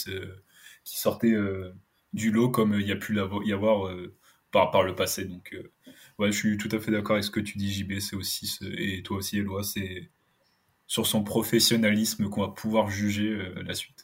[0.84, 1.74] sortait euh,
[2.14, 4.16] du lot comme il y a pu y avoir euh,
[4.52, 5.26] par, le passé.
[5.26, 5.72] Donc, euh,
[6.20, 8.00] ouais, je suis tout à fait d'accord avec ce que tu dis, JB.
[8.00, 10.10] C'est aussi, et toi aussi, Eloi, c'est
[10.88, 14.03] sur son professionnalisme qu'on va pouvoir juger la suite.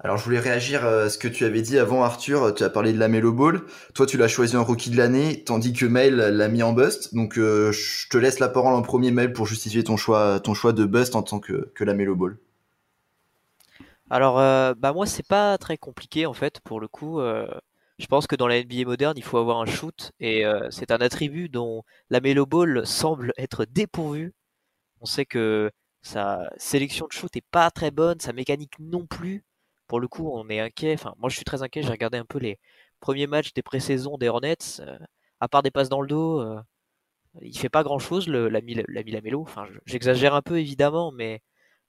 [0.00, 2.92] Alors je voulais réagir à ce que tu avais dit avant Arthur, tu as parlé
[2.92, 3.62] de la Melo Ball,
[3.94, 7.14] toi tu l'as choisi en rookie de l'année, tandis que Mail l'a mis en bust,
[7.14, 11.16] donc je te laisse la parole en premier Mail pour justifier ton choix, de bust
[11.16, 12.38] en tant que, que la Melo Ball.
[14.10, 17.20] Alors, euh, bah moi, c'est pas très compliqué en fait, pour le coup.
[17.20, 17.46] Euh,
[17.98, 20.90] je pense que dans la NBA moderne, il faut avoir un shoot et euh, c'est
[20.92, 24.32] un attribut dont la Melo Ball semble être dépourvue.
[25.00, 25.70] On sait que
[26.02, 29.44] sa sélection de shoot est pas très bonne, sa mécanique non plus.
[29.88, 30.94] Pour le coup, on est inquiet.
[30.94, 31.82] Enfin, moi, je suis très inquiet.
[31.82, 32.58] J'ai regardé un peu les
[33.00, 34.80] premiers matchs des pré-saisons des Hornets.
[35.40, 36.44] à part des passes dans le dos,
[37.42, 39.42] il fait pas grand-chose, l'ami Lamelo.
[39.42, 41.42] Enfin, j'exagère un peu évidemment, mais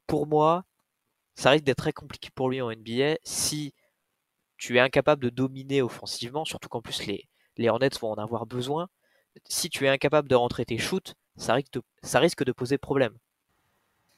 [0.07, 0.65] pour moi,
[1.35, 3.73] ça risque d'être très compliqué pour lui en NBA si
[4.57, 8.45] tu es incapable de dominer offensivement, surtout qu'en plus les, les Hornets vont en avoir
[8.45, 8.89] besoin.
[9.47, 12.77] Si tu es incapable de rentrer tes shoots, ça risque de, ça risque de poser
[12.77, 13.17] problème.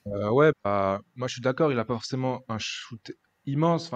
[0.08, 3.12] Euh, ouais, bah, moi je suis d'accord, il a pas forcément un shoot
[3.46, 3.92] immense,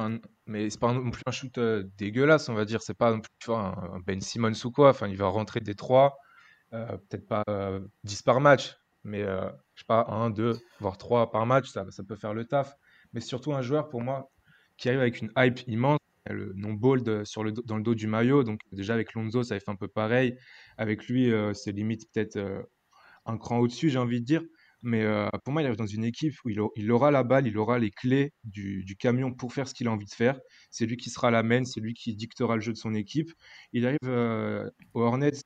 [0.46, 2.82] mais c'est pas non plus un shoot euh, dégueulasse, on va dire.
[2.82, 4.90] C'est pas non plus un, Ben Simmons ou quoi.
[4.90, 6.18] Enfin, il va rentrer des trois,
[6.74, 7.44] euh, peut-être pas
[8.04, 12.04] 10 par match, mais je sais pas, 1, 2, voire 3 par match, ça, ça
[12.04, 12.76] peut faire le taf
[13.16, 14.30] mais surtout un joueur pour moi
[14.78, 18.08] qui arrive avec une hype immense, le nom bold sur le, dans le dos du
[18.08, 18.44] maillot.
[18.44, 20.38] Donc déjà avec Lonzo, ça fait un peu pareil.
[20.78, 22.62] Avec lui, euh, c'est limite peut-être euh,
[23.26, 24.44] un cran au-dessus, j'ai envie de dire.
[24.86, 25.04] Mais
[25.44, 27.90] pour moi, il arrive dans une équipe où il, aura la balle, il aura les
[27.90, 30.40] clés du, camion pour faire ce qu'il a envie de faire.
[30.70, 33.32] C'est lui qui sera la main, c'est lui qui dictera le jeu de son équipe.
[33.74, 33.98] Il arrive
[34.94, 35.42] aux Hornets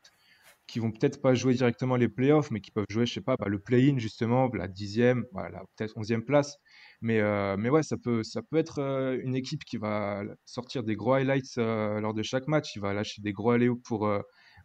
[0.68, 3.36] qui vont peut-être pas jouer directement les playoffs, mais qui peuvent jouer, je sais pas,
[3.40, 6.58] bah, le play-in justement, la dixième, voilà, peut-être onzième place.
[7.02, 8.80] Mais, euh, mais ouais, ça peut, ça peut être
[9.24, 12.76] une équipe qui va sortir des gros highlights lors de chaque match.
[12.76, 14.08] Il va lâcher des gros alley pour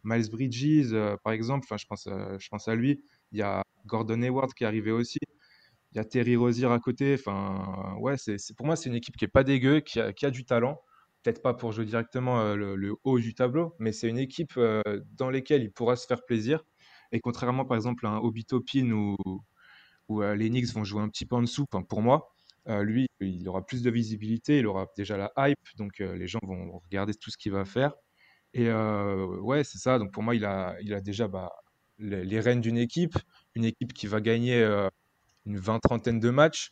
[0.04, 1.66] Miles Bridges, par exemple.
[1.66, 3.02] Enfin, je pense, je pense à lui.
[3.32, 5.18] Il y a Gordon Hayward qui est arrivé aussi.
[5.92, 7.14] Il y a Terry Rozier à côté.
[7.18, 10.44] Enfin, ouais, c'est, pour moi, c'est une équipe qui est pas dégueu, qui a, du
[10.44, 10.80] talent.
[11.22, 14.58] Peut-être pas pour jouer directement le, haut du tableau, mais c'est une équipe
[15.12, 16.64] dans laquelle il pourra se faire plaisir.
[17.12, 19.16] Et contrairement, par exemple, à un Obito Pin ou,
[20.08, 21.66] où euh, les Knicks vont jouer un petit peu en dessous.
[21.66, 22.34] pour moi,
[22.68, 26.26] euh, lui, il aura plus de visibilité, il aura déjà la hype, donc euh, les
[26.26, 27.94] gens vont regarder tout ce qu'il va faire.
[28.54, 29.98] Et ouais, c'est ça.
[29.98, 31.50] Donc pour moi, il a, déjà bah,
[31.98, 33.18] les rênes d'une équipe,
[33.54, 34.88] une équipe qui va gagner euh,
[35.46, 36.70] une vingt trentaine de matchs.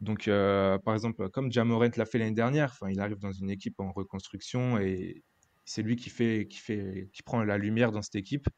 [0.00, 3.50] Donc, euh, par exemple, comme Jamorent l'a fait l'année dernière, enfin, il arrive dans une
[3.50, 5.22] équipe en reconstruction et
[5.64, 8.48] c'est lui qui fait, qui fait, qui prend la lumière dans cette équipe.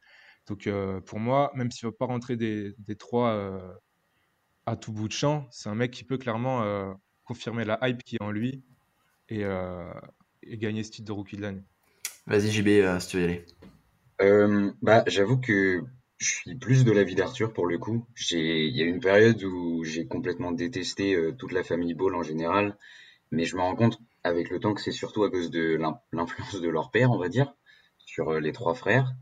[0.47, 3.73] Donc, euh, pour moi, même s'il ne va pas rentrer des, des trois euh,
[4.65, 6.91] à tout bout de champ, c'est un mec qui peut clairement euh,
[7.23, 8.63] confirmer la hype qui est en lui
[9.29, 9.91] et, euh,
[10.43, 11.63] et gagner ce titre de rookie de l'année.
[12.25, 13.45] Vas-y, JB, euh, si tu veux y aller.
[14.21, 15.83] Euh, bah, j'avoue que
[16.19, 18.05] je suis plus de l'avis d'Arthur pour le coup.
[18.31, 22.23] Il y a une période où j'ai complètement détesté euh, toute la famille Ball en
[22.23, 22.77] général,
[23.31, 25.99] mais je me rends compte avec le temps que c'est surtout à cause de l'in-
[26.13, 27.55] l'influence de leur père, on va dire,
[27.99, 29.13] sur euh, les trois frères.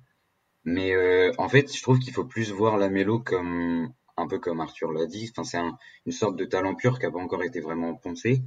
[0.66, 4.62] Mais euh, en fait, je trouve qu'il faut plus voir Lamelo comme un peu comme
[4.62, 5.30] Arthur l'a dit.
[5.32, 8.44] Enfin, c'est un- une sorte de talent pur qui n'a pas encore été vraiment poncé.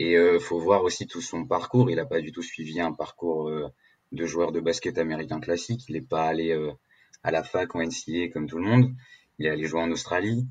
[0.00, 1.90] Et euh, faut voir aussi tout son parcours.
[1.90, 3.50] Il n'a pas du tout suivi un parcours
[4.12, 5.88] de joueur de basket américain classique.
[5.88, 6.52] Il n'est pas allé
[7.22, 8.94] à la fac en NCAA comme tout le monde.
[9.38, 10.46] Il est allé jouer en Australie.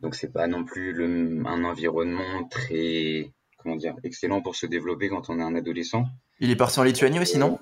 [0.00, 5.08] Donc c'est pas non plus le, un environnement très, comment dire, excellent pour se développer
[5.08, 6.06] quand on est un adolescent.
[6.40, 7.58] Il est parti en Lituanie aussi, non?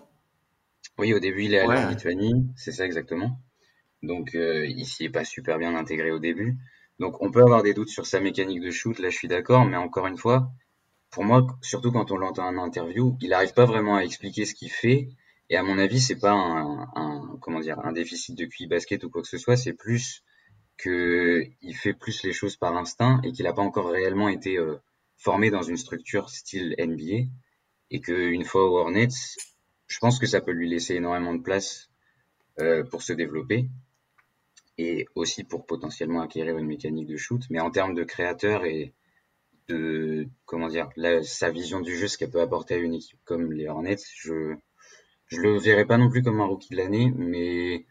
[0.98, 1.90] Oui, au début, il est allé en.
[1.90, 3.38] Lituanie, c'est ça exactement.
[4.02, 6.56] Donc euh, il s'y est pas super bien intégré au début.
[6.98, 9.64] Donc on peut avoir des doutes sur sa mécanique de shoot, là je suis d'accord,
[9.64, 10.50] mais encore une fois,
[11.10, 14.54] pour moi, surtout quand on l'entend en interview, il n'arrive pas vraiment à expliquer ce
[14.54, 15.08] qu'il fait.
[15.50, 19.04] Et à mon avis, c'est pas un, un- comment dire, un déficit de QI basket
[19.04, 20.24] ou quoi que ce soit, c'est plus
[20.78, 24.58] que il fait plus les choses par instinct et qu'il n'a pas encore réellement été
[24.58, 24.76] euh,
[25.18, 27.28] formé dans une structure style NBA.
[27.90, 29.08] Et qu'une fois au Hornets,
[29.88, 31.90] je pense que ça peut lui laisser énormément de place
[32.60, 33.68] euh, pour se développer
[34.78, 37.42] et aussi pour potentiellement acquérir une mécanique de shoot.
[37.50, 38.92] Mais en termes de créateur et
[39.68, 43.20] de comment dire la- sa vision du jeu, ce qu'elle peut apporter à une équipe
[43.24, 44.56] comme les Hornets, je
[45.30, 47.86] je le verrai pas non plus comme un rookie de l'année, mais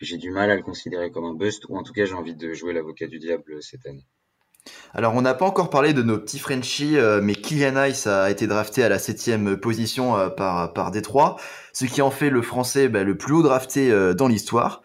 [0.00, 2.34] j'ai du mal à le considérer comme un bust ou en tout cas j'ai envie
[2.34, 4.06] de jouer l'avocat du diable cette année.
[4.94, 8.30] Alors, on n'a pas encore parlé de nos petits Frenchies, euh, mais Kylian Ice a
[8.30, 11.36] été drafté à la septième position euh, par, par Détroit,
[11.72, 14.82] ce qui en fait le français bah, le plus haut drafté euh, dans l'histoire.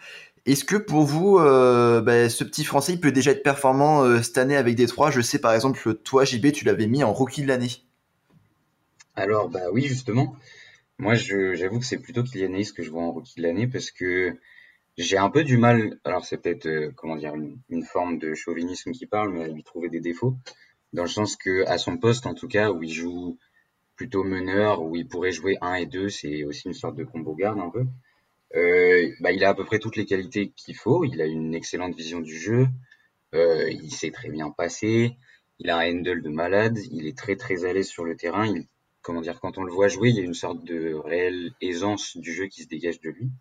[0.48, 4.56] Est-ce que pour vous, bah, ce petit français, il peut déjà être performant cette année
[4.56, 5.12] avec Détroit?
[5.12, 7.84] Je sais par exemple, toi, JB, tu l'avais mis en rookie de l'année.
[9.18, 10.38] Alors bah oui justement,
[11.00, 13.68] moi je j'avoue que c'est plutôt Kylian Hayes que je vois en rookie de l'année
[13.68, 14.38] parce que
[14.98, 18.92] j'ai un peu du mal, alors c'est peut-être euh, comment dire une, forme de chauvinisme
[18.92, 20.36] qui parle, mais à lui trouver des défauts,
[20.94, 23.38] dans le sens que à son poste en tout cas où il joue
[23.96, 27.36] plutôt meneur, où il pourrait jouer 1 et 2, c'est aussi une sorte de combo
[27.36, 27.86] garde un peu.
[28.56, 31.54] Euh, bah, il a à peu près toutes les qualités qu'il faut, il a une
[31.54, 32.68] excellente vision du jeu,
[33.36, 35.16] euh, il sait très bien passer,
[35.60, 38.48] il a un handle de malade, il est très très à l'aise sur le terrain,
[38.48, 38.66] il,
[39.08, 42.18] comment dire, quand on le voit jouer, il y a une sorte de réelle aisance
[42.18, 43.32] du jeu qui se dégage de lui.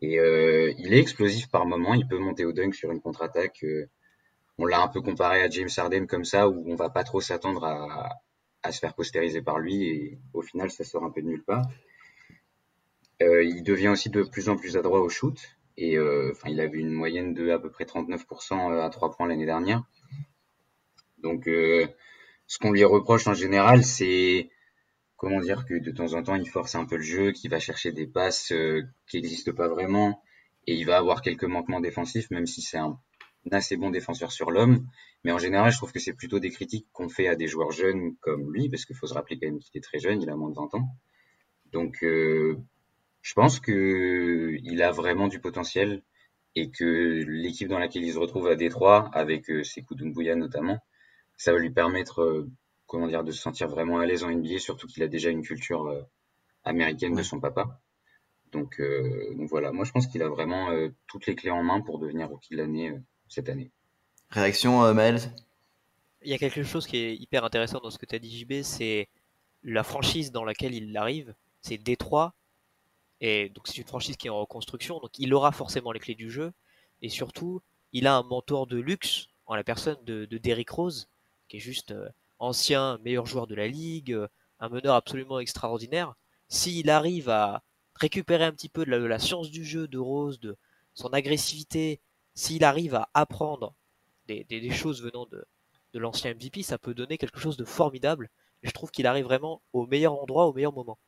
[0.00, 3.64] Et euh, il est explosif par moment, il peut monter au dunk sur une contre-attaque.
[3.64, 3.88] euh,
[4.58, 7.20] on l'a un peu comparé à James Harden comme ça, où on va pas trop
[7.20, 8.10] s'attendre à,
[8.62, 11.44] à se faire postériser par lui, et au final, ça sort un peu de nulle
[11.44, 11.66] part.
[13.22, 15.38] Euh, il devient aussi de plus en plus adroit au shoot,
[15.76, 19.28] et euh, enfin, il avait une moyenne de à peu près 39% à 3 points
[19.28, 19.82] l'année dernière.
[21.18, 21.86] Donc, euh,
[22.46, 24.50] ce qu'on lui reproche en général, c'est
[25.16, 27.58] comment dire que de temps en temps il force un peu le jeu, qu'il va
[27.58, 30.22] chercher des passes euh, qui n'existent pas vraiment,
[30.66, 32.98] et il va avoir quelques manquements défensifs, même si c'est un,
[33.52, 34.86] assez bon défenseur sur l'homme.
[35.24, 37.72] Mais en général, je trouve que c'est plutôt des critiques qu'on fait à des joueurs
[37.72, 40.30] jeunes comme lui, parce qu'il faut se rappeler quand même qu'il est très jeune, il
[40.30, 40.88] a moins de 20 ans.
[41.72, 42.56] Donc, euh,
[43.22, 46.02] je pense que il a vraiment du potentiel
[46.54, 50.78] et que l'équipe dans laquelle il se retrouve à Détroit, avec euh, Sekou Doumbouya notamment,
[51.36, 52.46] ça va lui permettre,
[52.86, 55.42] comment dire, de se sentir vraiment à l'aise en NBA, surtout qu'il a déjà une
[55.42, 56.02] culture euh,
[56.64, 57.80] américaine de son papa.
[58.52, 61.62] Donc, euh, donc voilà, moi je pense qu'il a vraiment euh, toutes les clés en
[61.62, 63.70] main pour devenir rookie de l'année euh, cette année.
[64.30, 65.20] Réaction, euh, Maël
[66.22, 68.38] Il y a quelque chose qui est hyper intéressant dans ce que tu as dit,
[68.38, 69.08] JB, c'est
[69.62, 72.34] la franchise dans laquelle il arrive, c'est Détroit.
[73.20, 76.14] Et donc c'est une franchise qui est en reconstruction, donc il aura forcément les clés
[76.14, 76.52] du jeu.
[77.02, 81.08] Et surtout, il a un mentor de luxe en la personne de, de Derrick Rose,
[81.48, 84.28] qui est juste euh, ancien meilleur joueur de la ligue, euh,
[84.60, 86.14] un meneur absolument extraordinaire.
[86.48, 87.62] S'il arrive à
[87.94, 90.56] récupérer un petit peu de la, science du jeu de Rose, de
[90.94, 92.00] son agressivité,
[92.34, 93.74] s'il arrive à apprendre
[94.26, 95.44] des, choses venant de,
[95.94, 98.28] l'ancien MVP, ça peut donner quelque chose de formidable.
[98.62, 100.98] Je trouve qu'il arrive vraiment au meilleur endroit, au meilleur moment.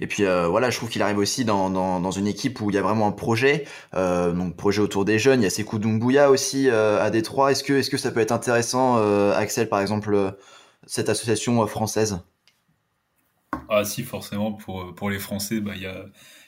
[0.00, 2.74] Et puis euh, voilà, je trouve qu'il arrive aussi dans, dans, une équipe où il
[2.74, 5.40] y a vraiment un projet, euh, donc projet autour des jeunes.
[5.40, 7.52] Il y a Sekou Doumbouya aussi euh, à Détroit.
[7.52, 8.96] Est-ce que, est-ce que ça peut être intéressant,
[9.32, 10.36] Axel, par exemple,
[10.86, 12.20] cette association française?
[13.68, 16.04] Ah si, forcément, pour, pour les Français, bah, il y a,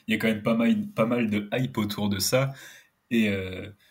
[0.07, 2.53] y a quand même pas mal, pas mal de hype autour de ça.
[3.11, 3.31] Et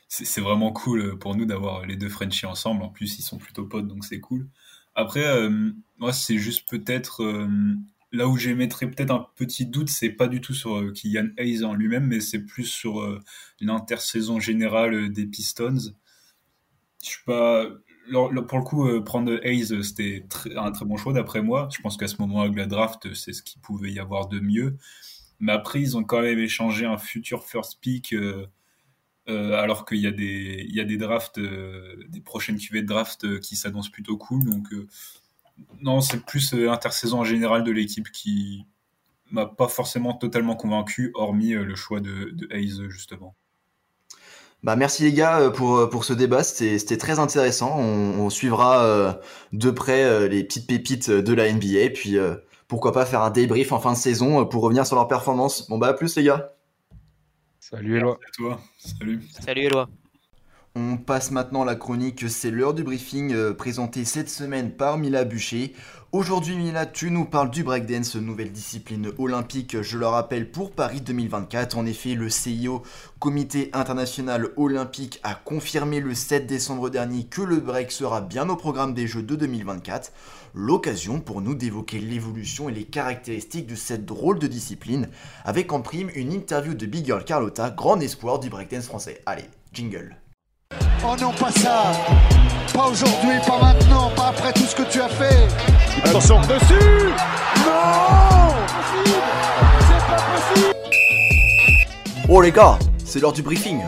[0.09, 2.83] c'est vraiment cool pour nous d'avoir les deux Frenchies ensemble.
[2.83, 4.49] En plus, ils sont plutôt potes, donc c'est cool.
[4.94, 5.27] Après,
[5.99, 7.22] moi, c'est juste peut-être
[8.17, 11.65] là où j'émettrais peut-être un petit doute, c'est pas du tout sur euh, Kylian Hayes
[11.65, 13.21] en lui-même, mais c'est plus sur euh,
[13.61, 15.93] l'intersaison générale euh, des Pistons.
[17.03, 17.67] Je suis pas.
[18.11, 20.25] Pour le coup, prendre Hayes, c'était
[20.55, 21.69] un très bon choix d'après moi.
[21.77, 24.77] Je pense qu'à ce moment-là, la draft, c'est ce qu'il pouvait y avoir de mieux.
[25.41, 28.15] Mais après, ils ont quand même échangé un futur first pick,
[29.27, 33.57] alors qu'il y, a des, y a des drafts, des prochaines cuvées de draft qui
[33.57, 34.45] s'annoncent plutôt cool.
[34.45, 34.69] Donc,
[35.81, 38.66] non, c'est plus euh, l'intersaison en général de l'équipe qui
[39.31, 43.35] m'a pas forcément totalement convaincu, hormis euh, le choix de, de Hayes, justement.
[44.62, 47.79] Bah merci les gars euh, pour, pour ce débat, c'était très intéressant.
[47.79, 49.21] On, suivra
[49.53, 52.16] de près les petites pépites de la NBA, puis
[52.66, 55.69] pourquoi pas faire un débrief en fin de saison pour revenir sur leur performance.
[55.69, 56.55] Bon bah à plus les gars.
[57.61, 58.19] Salut Eloi.
[58.37, 58.61] toi.
[58.79, 59.23] Salut.
[59.31, 59.88] Salut Eloi.
[60.79, 64.99] On passe maintenant à la chronique, c'est l'heure du briefing euh, présenté cette semaine par
[64.99, 65.73] Mila Bûcher.
[66.12, 71.01] Aujourd'hui Mila, tu nous parles du breakdance, nouvelle discipline olympique, je le rappelle, pour Paris
[71.01, 71.79] 2024.
[71.79, 72.83] En effet, le CIO,
[73.19, 78.57] Comité international olympique, a confirmé le 7 décembre dernier que le break sera bien au
[78.57, 80.12] programme des Jeux de 2024.
[80.53, 85.09] L'occasion pour nous d'évoquer l'évolution et les caractéristiques de cette drôle de discipline,
[85.47, 89.23] avec en prime une interview de Big Girl Carlotta, grand espoir du breakdance français.
[89.25, 90.19] Allez, jingle.
[91.09, 91.93] Oh non, pas ça.
[92.75, 95.47] Pas aujourd'hui, pas maintenant, pas après tout ce que tu as fait.
[96.03, 97.13] Attention dessus.
[97.65, 98.51] Non.
[99.87, 100.75] C'est pas possible
[102.29, 103.83] Oh les gars, c'est l'heure du briefing.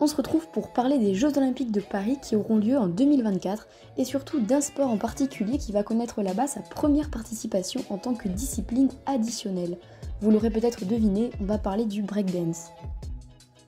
[0.00, 3.68] On se retrouve pour parler des Jeux Olympiques de Paris qui auront lieu en 2024
[3.98, 8.14] et surtout d'un sport en particulier qui va connaître là-bas sa première participation en tant
[8.14, 9.76] que discipline additionnelle.
[10.22, 12.70] Vous l'aurez peut-être deviné, on va parler du breakdance.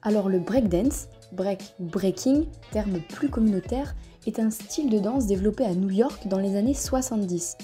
[0.04, 3.94] Alors le breakdance, break breaking, terme plus communautaire,
[4.26, 7.56] est un style de danse développé à New York dans les années 70.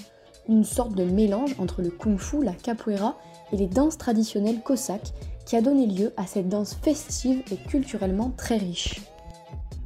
[0.47, 3.17] Une sorte de mélange entre le kung-fu, la capoeira
[3.51, 5.13] et les danses traditionnelles cosaques
[5.45, 9.01] qui a donné lieu à cette danse festive et culturellement très riche.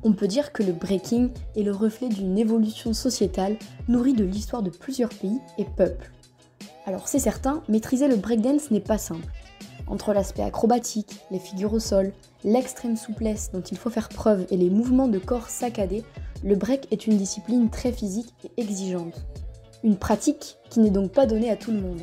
[0.03, 4.61] On peut dire que le breaking est le reflet d'une évolution sociétale nourrie de l'histoire
[4.61, 6.11] de plusieurs pays et peuples.
[6.85, 9.25] Alors c'est certain, maîtriser le breakdance n'est pas simple.
[9.87, 14.57] Entre l'aspect acrobatique, les figures au sol, l'extrême souplesse dont il faut faire preuve et
[14.57, 16.03] les mouvements de corps saccadés,
[16.43, 19.25] le break est une discipline très physique et exigeante.
[19.83, 22.01] Une pratique qui n'est donc pas donnée à tout le monde.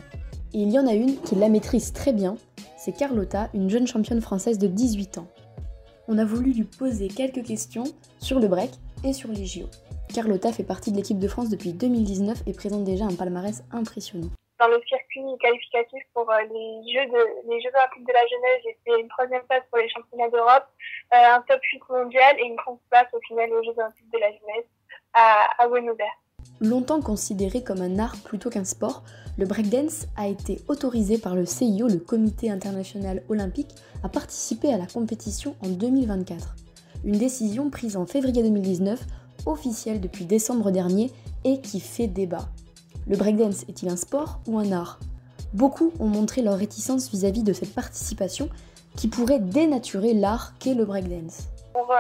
[0.52, 2.36] Et il y en a une qui la maîtrise très bien,
[2.76, 5.28] c'est Carlotta, une jeune championne française de 18 ans.
[6.08, 7.84] On a voulu lui poser quelques questions
[8.18, 8.70] sur le break
[9.04, 9.66] et sur les JO.
[10.12, 14.30] Carlotta fait partie de l'équipe de France depuis 2019 et présente déjà un palmarès impressionnant
[14.60, 19.08] dans le circuit qualificatif pour euh, les Jeux, Olympiques de la jeunesse, j'ai fait une
[19.08, 20.68] troisième place pour les championnats d'Europe,
[21.14, 24.18] euh, un top 8 mondial et une troisième place au final aux Jeux Olympiques de
[24.18, 24.68] la jeunesse
[25.14, 26.20] à Buenos Aires.
[26.60, 29.02] Longtemps considéré comme un art plutôt qu'un sport,
[29.38, 33.70] le breakdance a été autorisé par le CIO, le Comité international olympique,
[34.04, 36.54] à participer à la compétition en 2024.
[37.04, 39.00] Une décision prise en février 2019,
[39.46, 41.10] officielle depuis décembre dernier
[41.44, 42.50] et qui fait débat.
[43.10, 45.00] Le breakdance est-il un sport ou un art?
[45.52, 48.48] Beaucoup ont montré leur réticence vis-à-vis de cette participation
[48.96, 51.48] qui pourrait dénaturer l'art qu'est le breakdance.
[51.72, 51.96] Pour euh,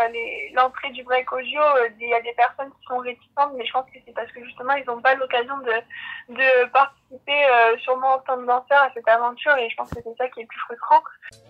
[0.54, 3.72] l'entrée du break audio, euh, il y a des personnes qui sont réticentes, mais je
[3.72, 8.14] pense que c'est parce que justement ils n'ont pas l'occasion de, de participer euh, sûrement
[8.14, 10.42] en tant que danseur à cette aventure et je pense que c'est ça qui est
[10.44, 11.02] le plus frustrant.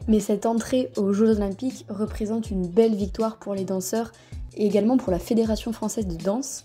[0.09, 4.11] Mais cette entrée aux Jeux Olympiques représente une belle victoire pour les danseurs
[4.57, 6.65] et également pour la Fédération française de danse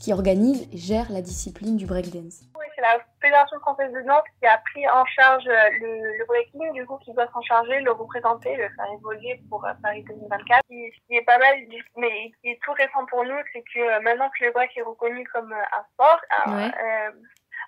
[0.00, 2.42] qui organise et gère la discipline du breakdance.
[2.58, 6.72] Oui, c'est la Fédération française de danse qui a pris en charge euh, le, breaking,
[6.72, 10.62] du coup, qui doit s'en charger, le représenter, le faire évoluer pour euh, Paris 2024.
[10.68, 11.54] Ce qui est pas mal,
[11.96, 14.82] mais qui est tout récent pour nous, c'est que euh, maintenant que le break est
[14.82, 16.20] reconnu comme un sport,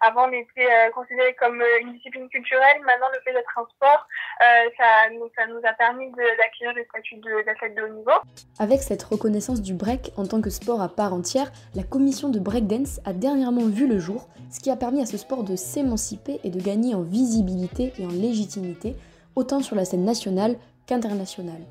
[0.00, 2.80] avant, on était euh, considéré comme euh, une discipline culturelle.
[2.84, 4.06] Maintenant, le fait d'être un sport,
[4.42, 5.10] euh, ça,
[5.48, 8.18] nous, a permis d'acquérir le statut d'athlète de, de haut niveau.
[8.58, 12.38] Avec cette reconnaissance du break en tant que sport à part entière, la commission de
[12.38, 16.40] breakdance a dernièrement vu le jour, ce qui a permis à ce sport de s'émanciper
[16.44, 18.96] et de gagner en visibilité et en légitimité,
[19.34, 21.62] autant sur la scène nationale qu'internationale.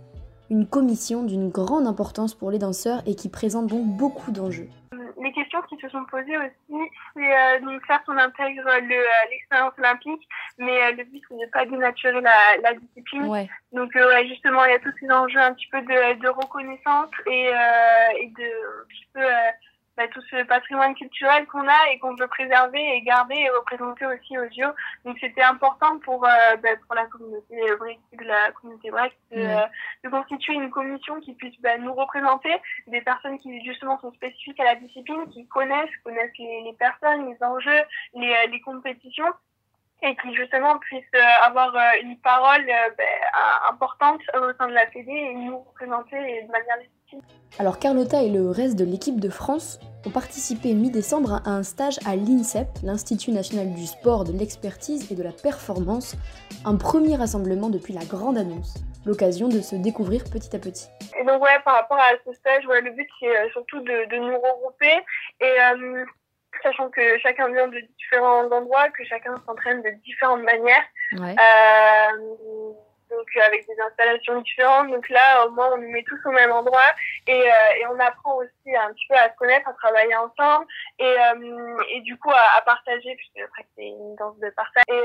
[0.51, 4.69] Une commission d'une grande importance pour les danseurs et qui présente donc beaucoup d'enjeux
[5.25, 6.79] les questions qui se sont posées aussi,
[7.15, 8.79] c'est euh, donc certes on intègre euh,
[9.31, 10.27] l'expérience olympique,
[10.59, 13.47] mais euh, le but c'est de pas dénaturer la, la discipline.
[13.71, 13.91] Donc
[14.27, 17.47] justement il y a tous ces enjeux un petit peu de, de reconnaissance et,
[18.21, 18.49] et de
[18.81, 19.25] un petit peu
[19.97, 24.05] bah, tout ce patrimoine culturel qu'on a et qu'on veut préserver et garder et représenter
[24.05, 24.69] aussi aux JO.
[25.05, 29.65] Donc c'était important pour euh, bah, pour la communauté break, la communauté break de, euh,
[30.03, 32.53] de, constituer une commission qui puisse bah, nous représenter,
[32.87, 37.29] des personnes qui justement sont spécifiques à la discipline, qui connaissent connaissent les, les personnes,
[37.29, 37.83] les enjeux,
[38.15, 39.31] les, euh, les compétitions
[40.01, 43.07] et qui justement puissent euh, avoir une parole ben,
[43.69, 46.77] importante au sein de la Fédé et nous représenter de manière.
[47.57, 51.99] Alors Carlotta et le reste de l'équipe de France ont participé mi-décembre à un stage
[52.05, 56.15] à l'INSEP, l'Institut national du sport, de l'expertise et de la performance,
[56.65, 58.75] un premier rassemblement depuis la grande annonce,
[59.05, 60.87] l'occasion de se découvrir petit à petit.
[61.17, 64.09] Et donc ouais, par rapport à ce stage, ouais, le but c'est euh, surtout de,
[64.09, 64.93] de, nous regrouper
[65.39, 66.05] et euh,
[66.61, 70.83] sachant que chacun vient de différents endroits, que chacun s'entraîne de différentes manières.
[71.13, 71.35] Ouais.
[71.39, 72.73] Euh,
[73.15, 74.91] donc euh, avec des installations différentes.
[74.91, 76.91] Donc là, au moins, on nous met tous au même endroit
[77.27, 80.65] et, euh, on apprend aussi un petit peu à se connaître, à travailler ensemble
[80.99, 84.83] et, euh, du coup à, partager, puisque après c'est une danse de partage.
[84.89, 85.01] Et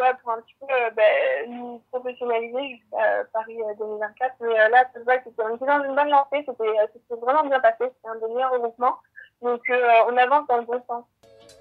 [0.00, 4.34] ouais, pour un petit peu ben, nous professionnaliser jusqu'à Paris 2024.
[4.40, 7.76] Mais là, ça se voit que c'était dans une bonne lancée, c'était vraiment bien passé,
[7.80, 8.96] c'était un des meilleurs regroupements.
[9.40, 11.04] Donc on avance dans le bon sens.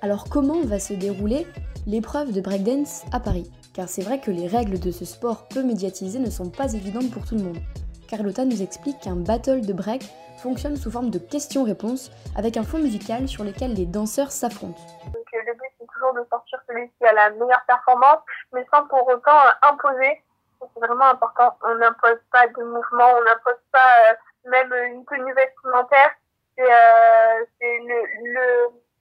[0.01, 1.45] Alors comment va se dérouler
[1.85, 3.51] l'épreuve de breakdance à Paris?
[3.73, 7.11] Car c'est vrai que les règles de ce sport peu médiatisé ne sont pas évidentes
[7.11, 7.59] pour tout le monde.
[8.07, 10.03] Carlotta nous explique qu'un battle de break
[10.41, 14.81] fonctionne sous forme de questions-réponses avec un fond musical sur lequel les danseurs s'affrontent.
[15.15, 18.19] Euh, le but c'est toujours de sortir celui qui a la meilleure performance,
[18.51, 20.21] mais sans pour autant euh, imposer.
[20.59, 21.57] C'est vraiment important.
[21.63, 24.15] On n'impose pas de mouvement, on n'impose pas euh,
[24.49, 26.11] même une tenue vestimentaire.
[26.57, 26.67] Le,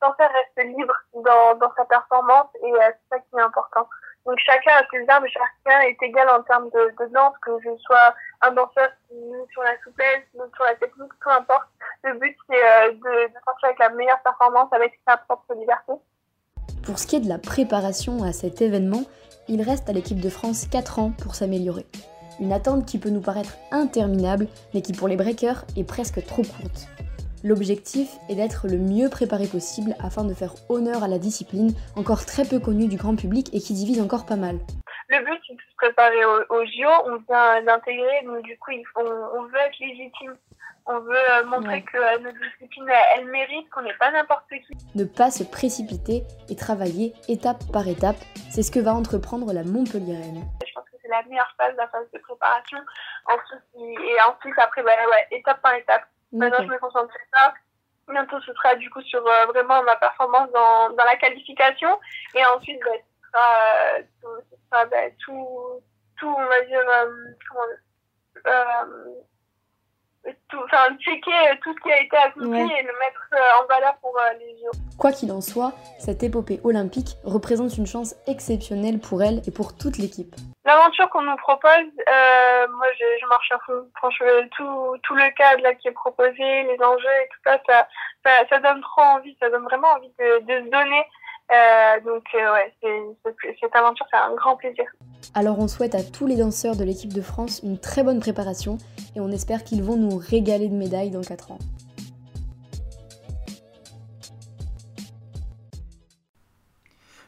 [0.01, 3.87] danseur reste libre dans sa performance et c'est ça qui est important.
[4.27, 8.15] Donc chacun a ses armes, chacun est égal en termes de, danse, que je sois
[8.43, 8.91] un danseur
[9.53, 11.69] sur la souplesse, sur la technique, peu importe.
[12.05, 15.93] Le but c'est euh, de, de sortir avec la meilleure performance, avec sa propre liberté.
[16.85, 19.03] Pour ce qui est de la préparation à cet événement,
[19.49, 21.87] il reste à l'équipe de France 4 ans pour s'améliorer.
[22.41, 26.43] Une attente qui peut nous paraître interminable, mais qui pour les breakers est presque trop
[26.43, 26.89] courte.
[27.43, 32.27] L'objectif est d'être le mieux préparé possible afin de faire honneur à la discipline, encore
[32.27, 34.59] très peu connue du grand public et qui divise encore pas mal.
[35.09, 38.73] Le but, c'est de se préparer au, au JO, on vient d'intégrer, donc du coup,
[38.95, 40.37] on, on, veut être légitime.
[40.87, 41.83] On veut euh, montrer ouais.
[41.83, 44.77] que euh, notre discipline, elle, elle mérite, qu'on n'est pas n'importe qui.
[44.95, 48.17] Ne pas se précipiter et travailler étape par étape,
[48.51, 50.45] c'est ce que va entreprendre la Montpelliéraine.
[50.67, 52.79] Je pense que c'est la meilleure phase, la phase de préparation.
[53.27, 56.05] Ensuite, et ensuite, après, bah, ouais, étape par étape.
[56.33, 57.55] Maintenant, je me concentre sur ça.
[58.09, 61.99] Bientôt, ce sera du coup sur euh, vraiment ma performance dans, dans la qualification.
[62.35, 65.83] Et ensuite, bah, ce sera, euh, ce sera bah, tout,
[66.19, 67.11] tout, on va dire, euh,
[67.49, 67.63] comment
[70.49, 70.59] tout,
[70.99, 72.81] checker tout ce qui a été accompli ouais.
[72.81, 73.29] et le mettre
[73.61, 74.71] en valeur pour les JO.
[74.99, 79.77] Quoi qu'il en soit, cette épopée olympique représente une chance exceptionnelle pour elle et pour
[79.77, 80.35] toute l'équipe.
[80.65, 83.89] L'aventure qu'on nous propose, euh, moi je, je, marche à fond.
[83.97, 87.89] Franchement, tout, tout le cadre là qui est proposé, les enjeux et tout ça, ça,
[88.25, 91.05] ça, ça donne trop envie, ça donne vraiment envie de, de se donner.
[91.51, 92.73] Euh, donc euh, ouais,
[93.61, 94.85] cette aventure, c'est un grand plaisir.
[95.35, 98.79] Alors on souhaite à tous les danseurs de l'équipe de France une très bonne préparation
[99.17, 101.59] et on espère qu'ils vont nous régaler de médailles dans 4 ans.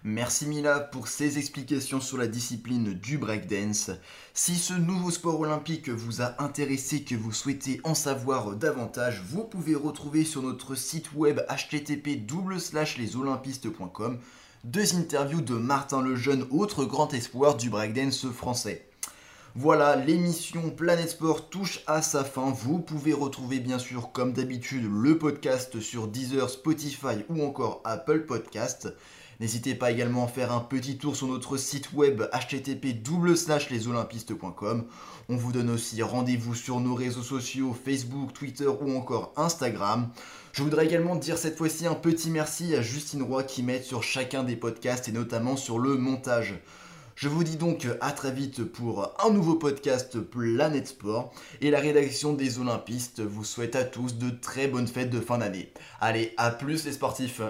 [0.05, 3.90] Merci Mila pour ces explications sur la discipline du breakdance.
[4.34, 9.44] Si ce nouveau sport olympique vous a intéressé, que vous souhaitez en savoir davantage, vous
[9.44, 12.20] pouvez retrouver sur notre site web http
[12.98, 14.18] lesolympistes.com
[14.64, 18.88] deux interviews de Martin Lejeune, autre grand espoir du breakdance français.
[19.55, 22.50] Voilà, l'émission Planète Sport touche à sa fin.
[22.50, 28.24] Vous pouvez retrouver bien sûr comme d'habitude le podcast sur Deezer, Spotify ou encore Apple
[28.26, 28.88] Podcast.
[29.43, 33.03] N'hésitez pas également à faire un petit tour sur notre site web http
[33.72, 34.84] lesolympistes.com.
[35.28, 40.11] On vous donne aussi rendez-vous sur nos réseaux sociaux Facebook, Twitter ou encore Instagram.
[40.53, 44.05] Je voudrais également dire cette fois-ci un petit merci à Justine Roy qui m'aide sur
[44.05, 46.61] chacun des podcasts et notamment sur le montage.
[47.16, 51.80] Je vous dis donc à très vite pour un nouveau podcast Planète Sport et la
[51.80, 55.72] rédaction des Olympistes vous souhaite à tous de très bonnes fêtes de fin d'année.
[56.01, 57.43] Allez, à plus les sportifs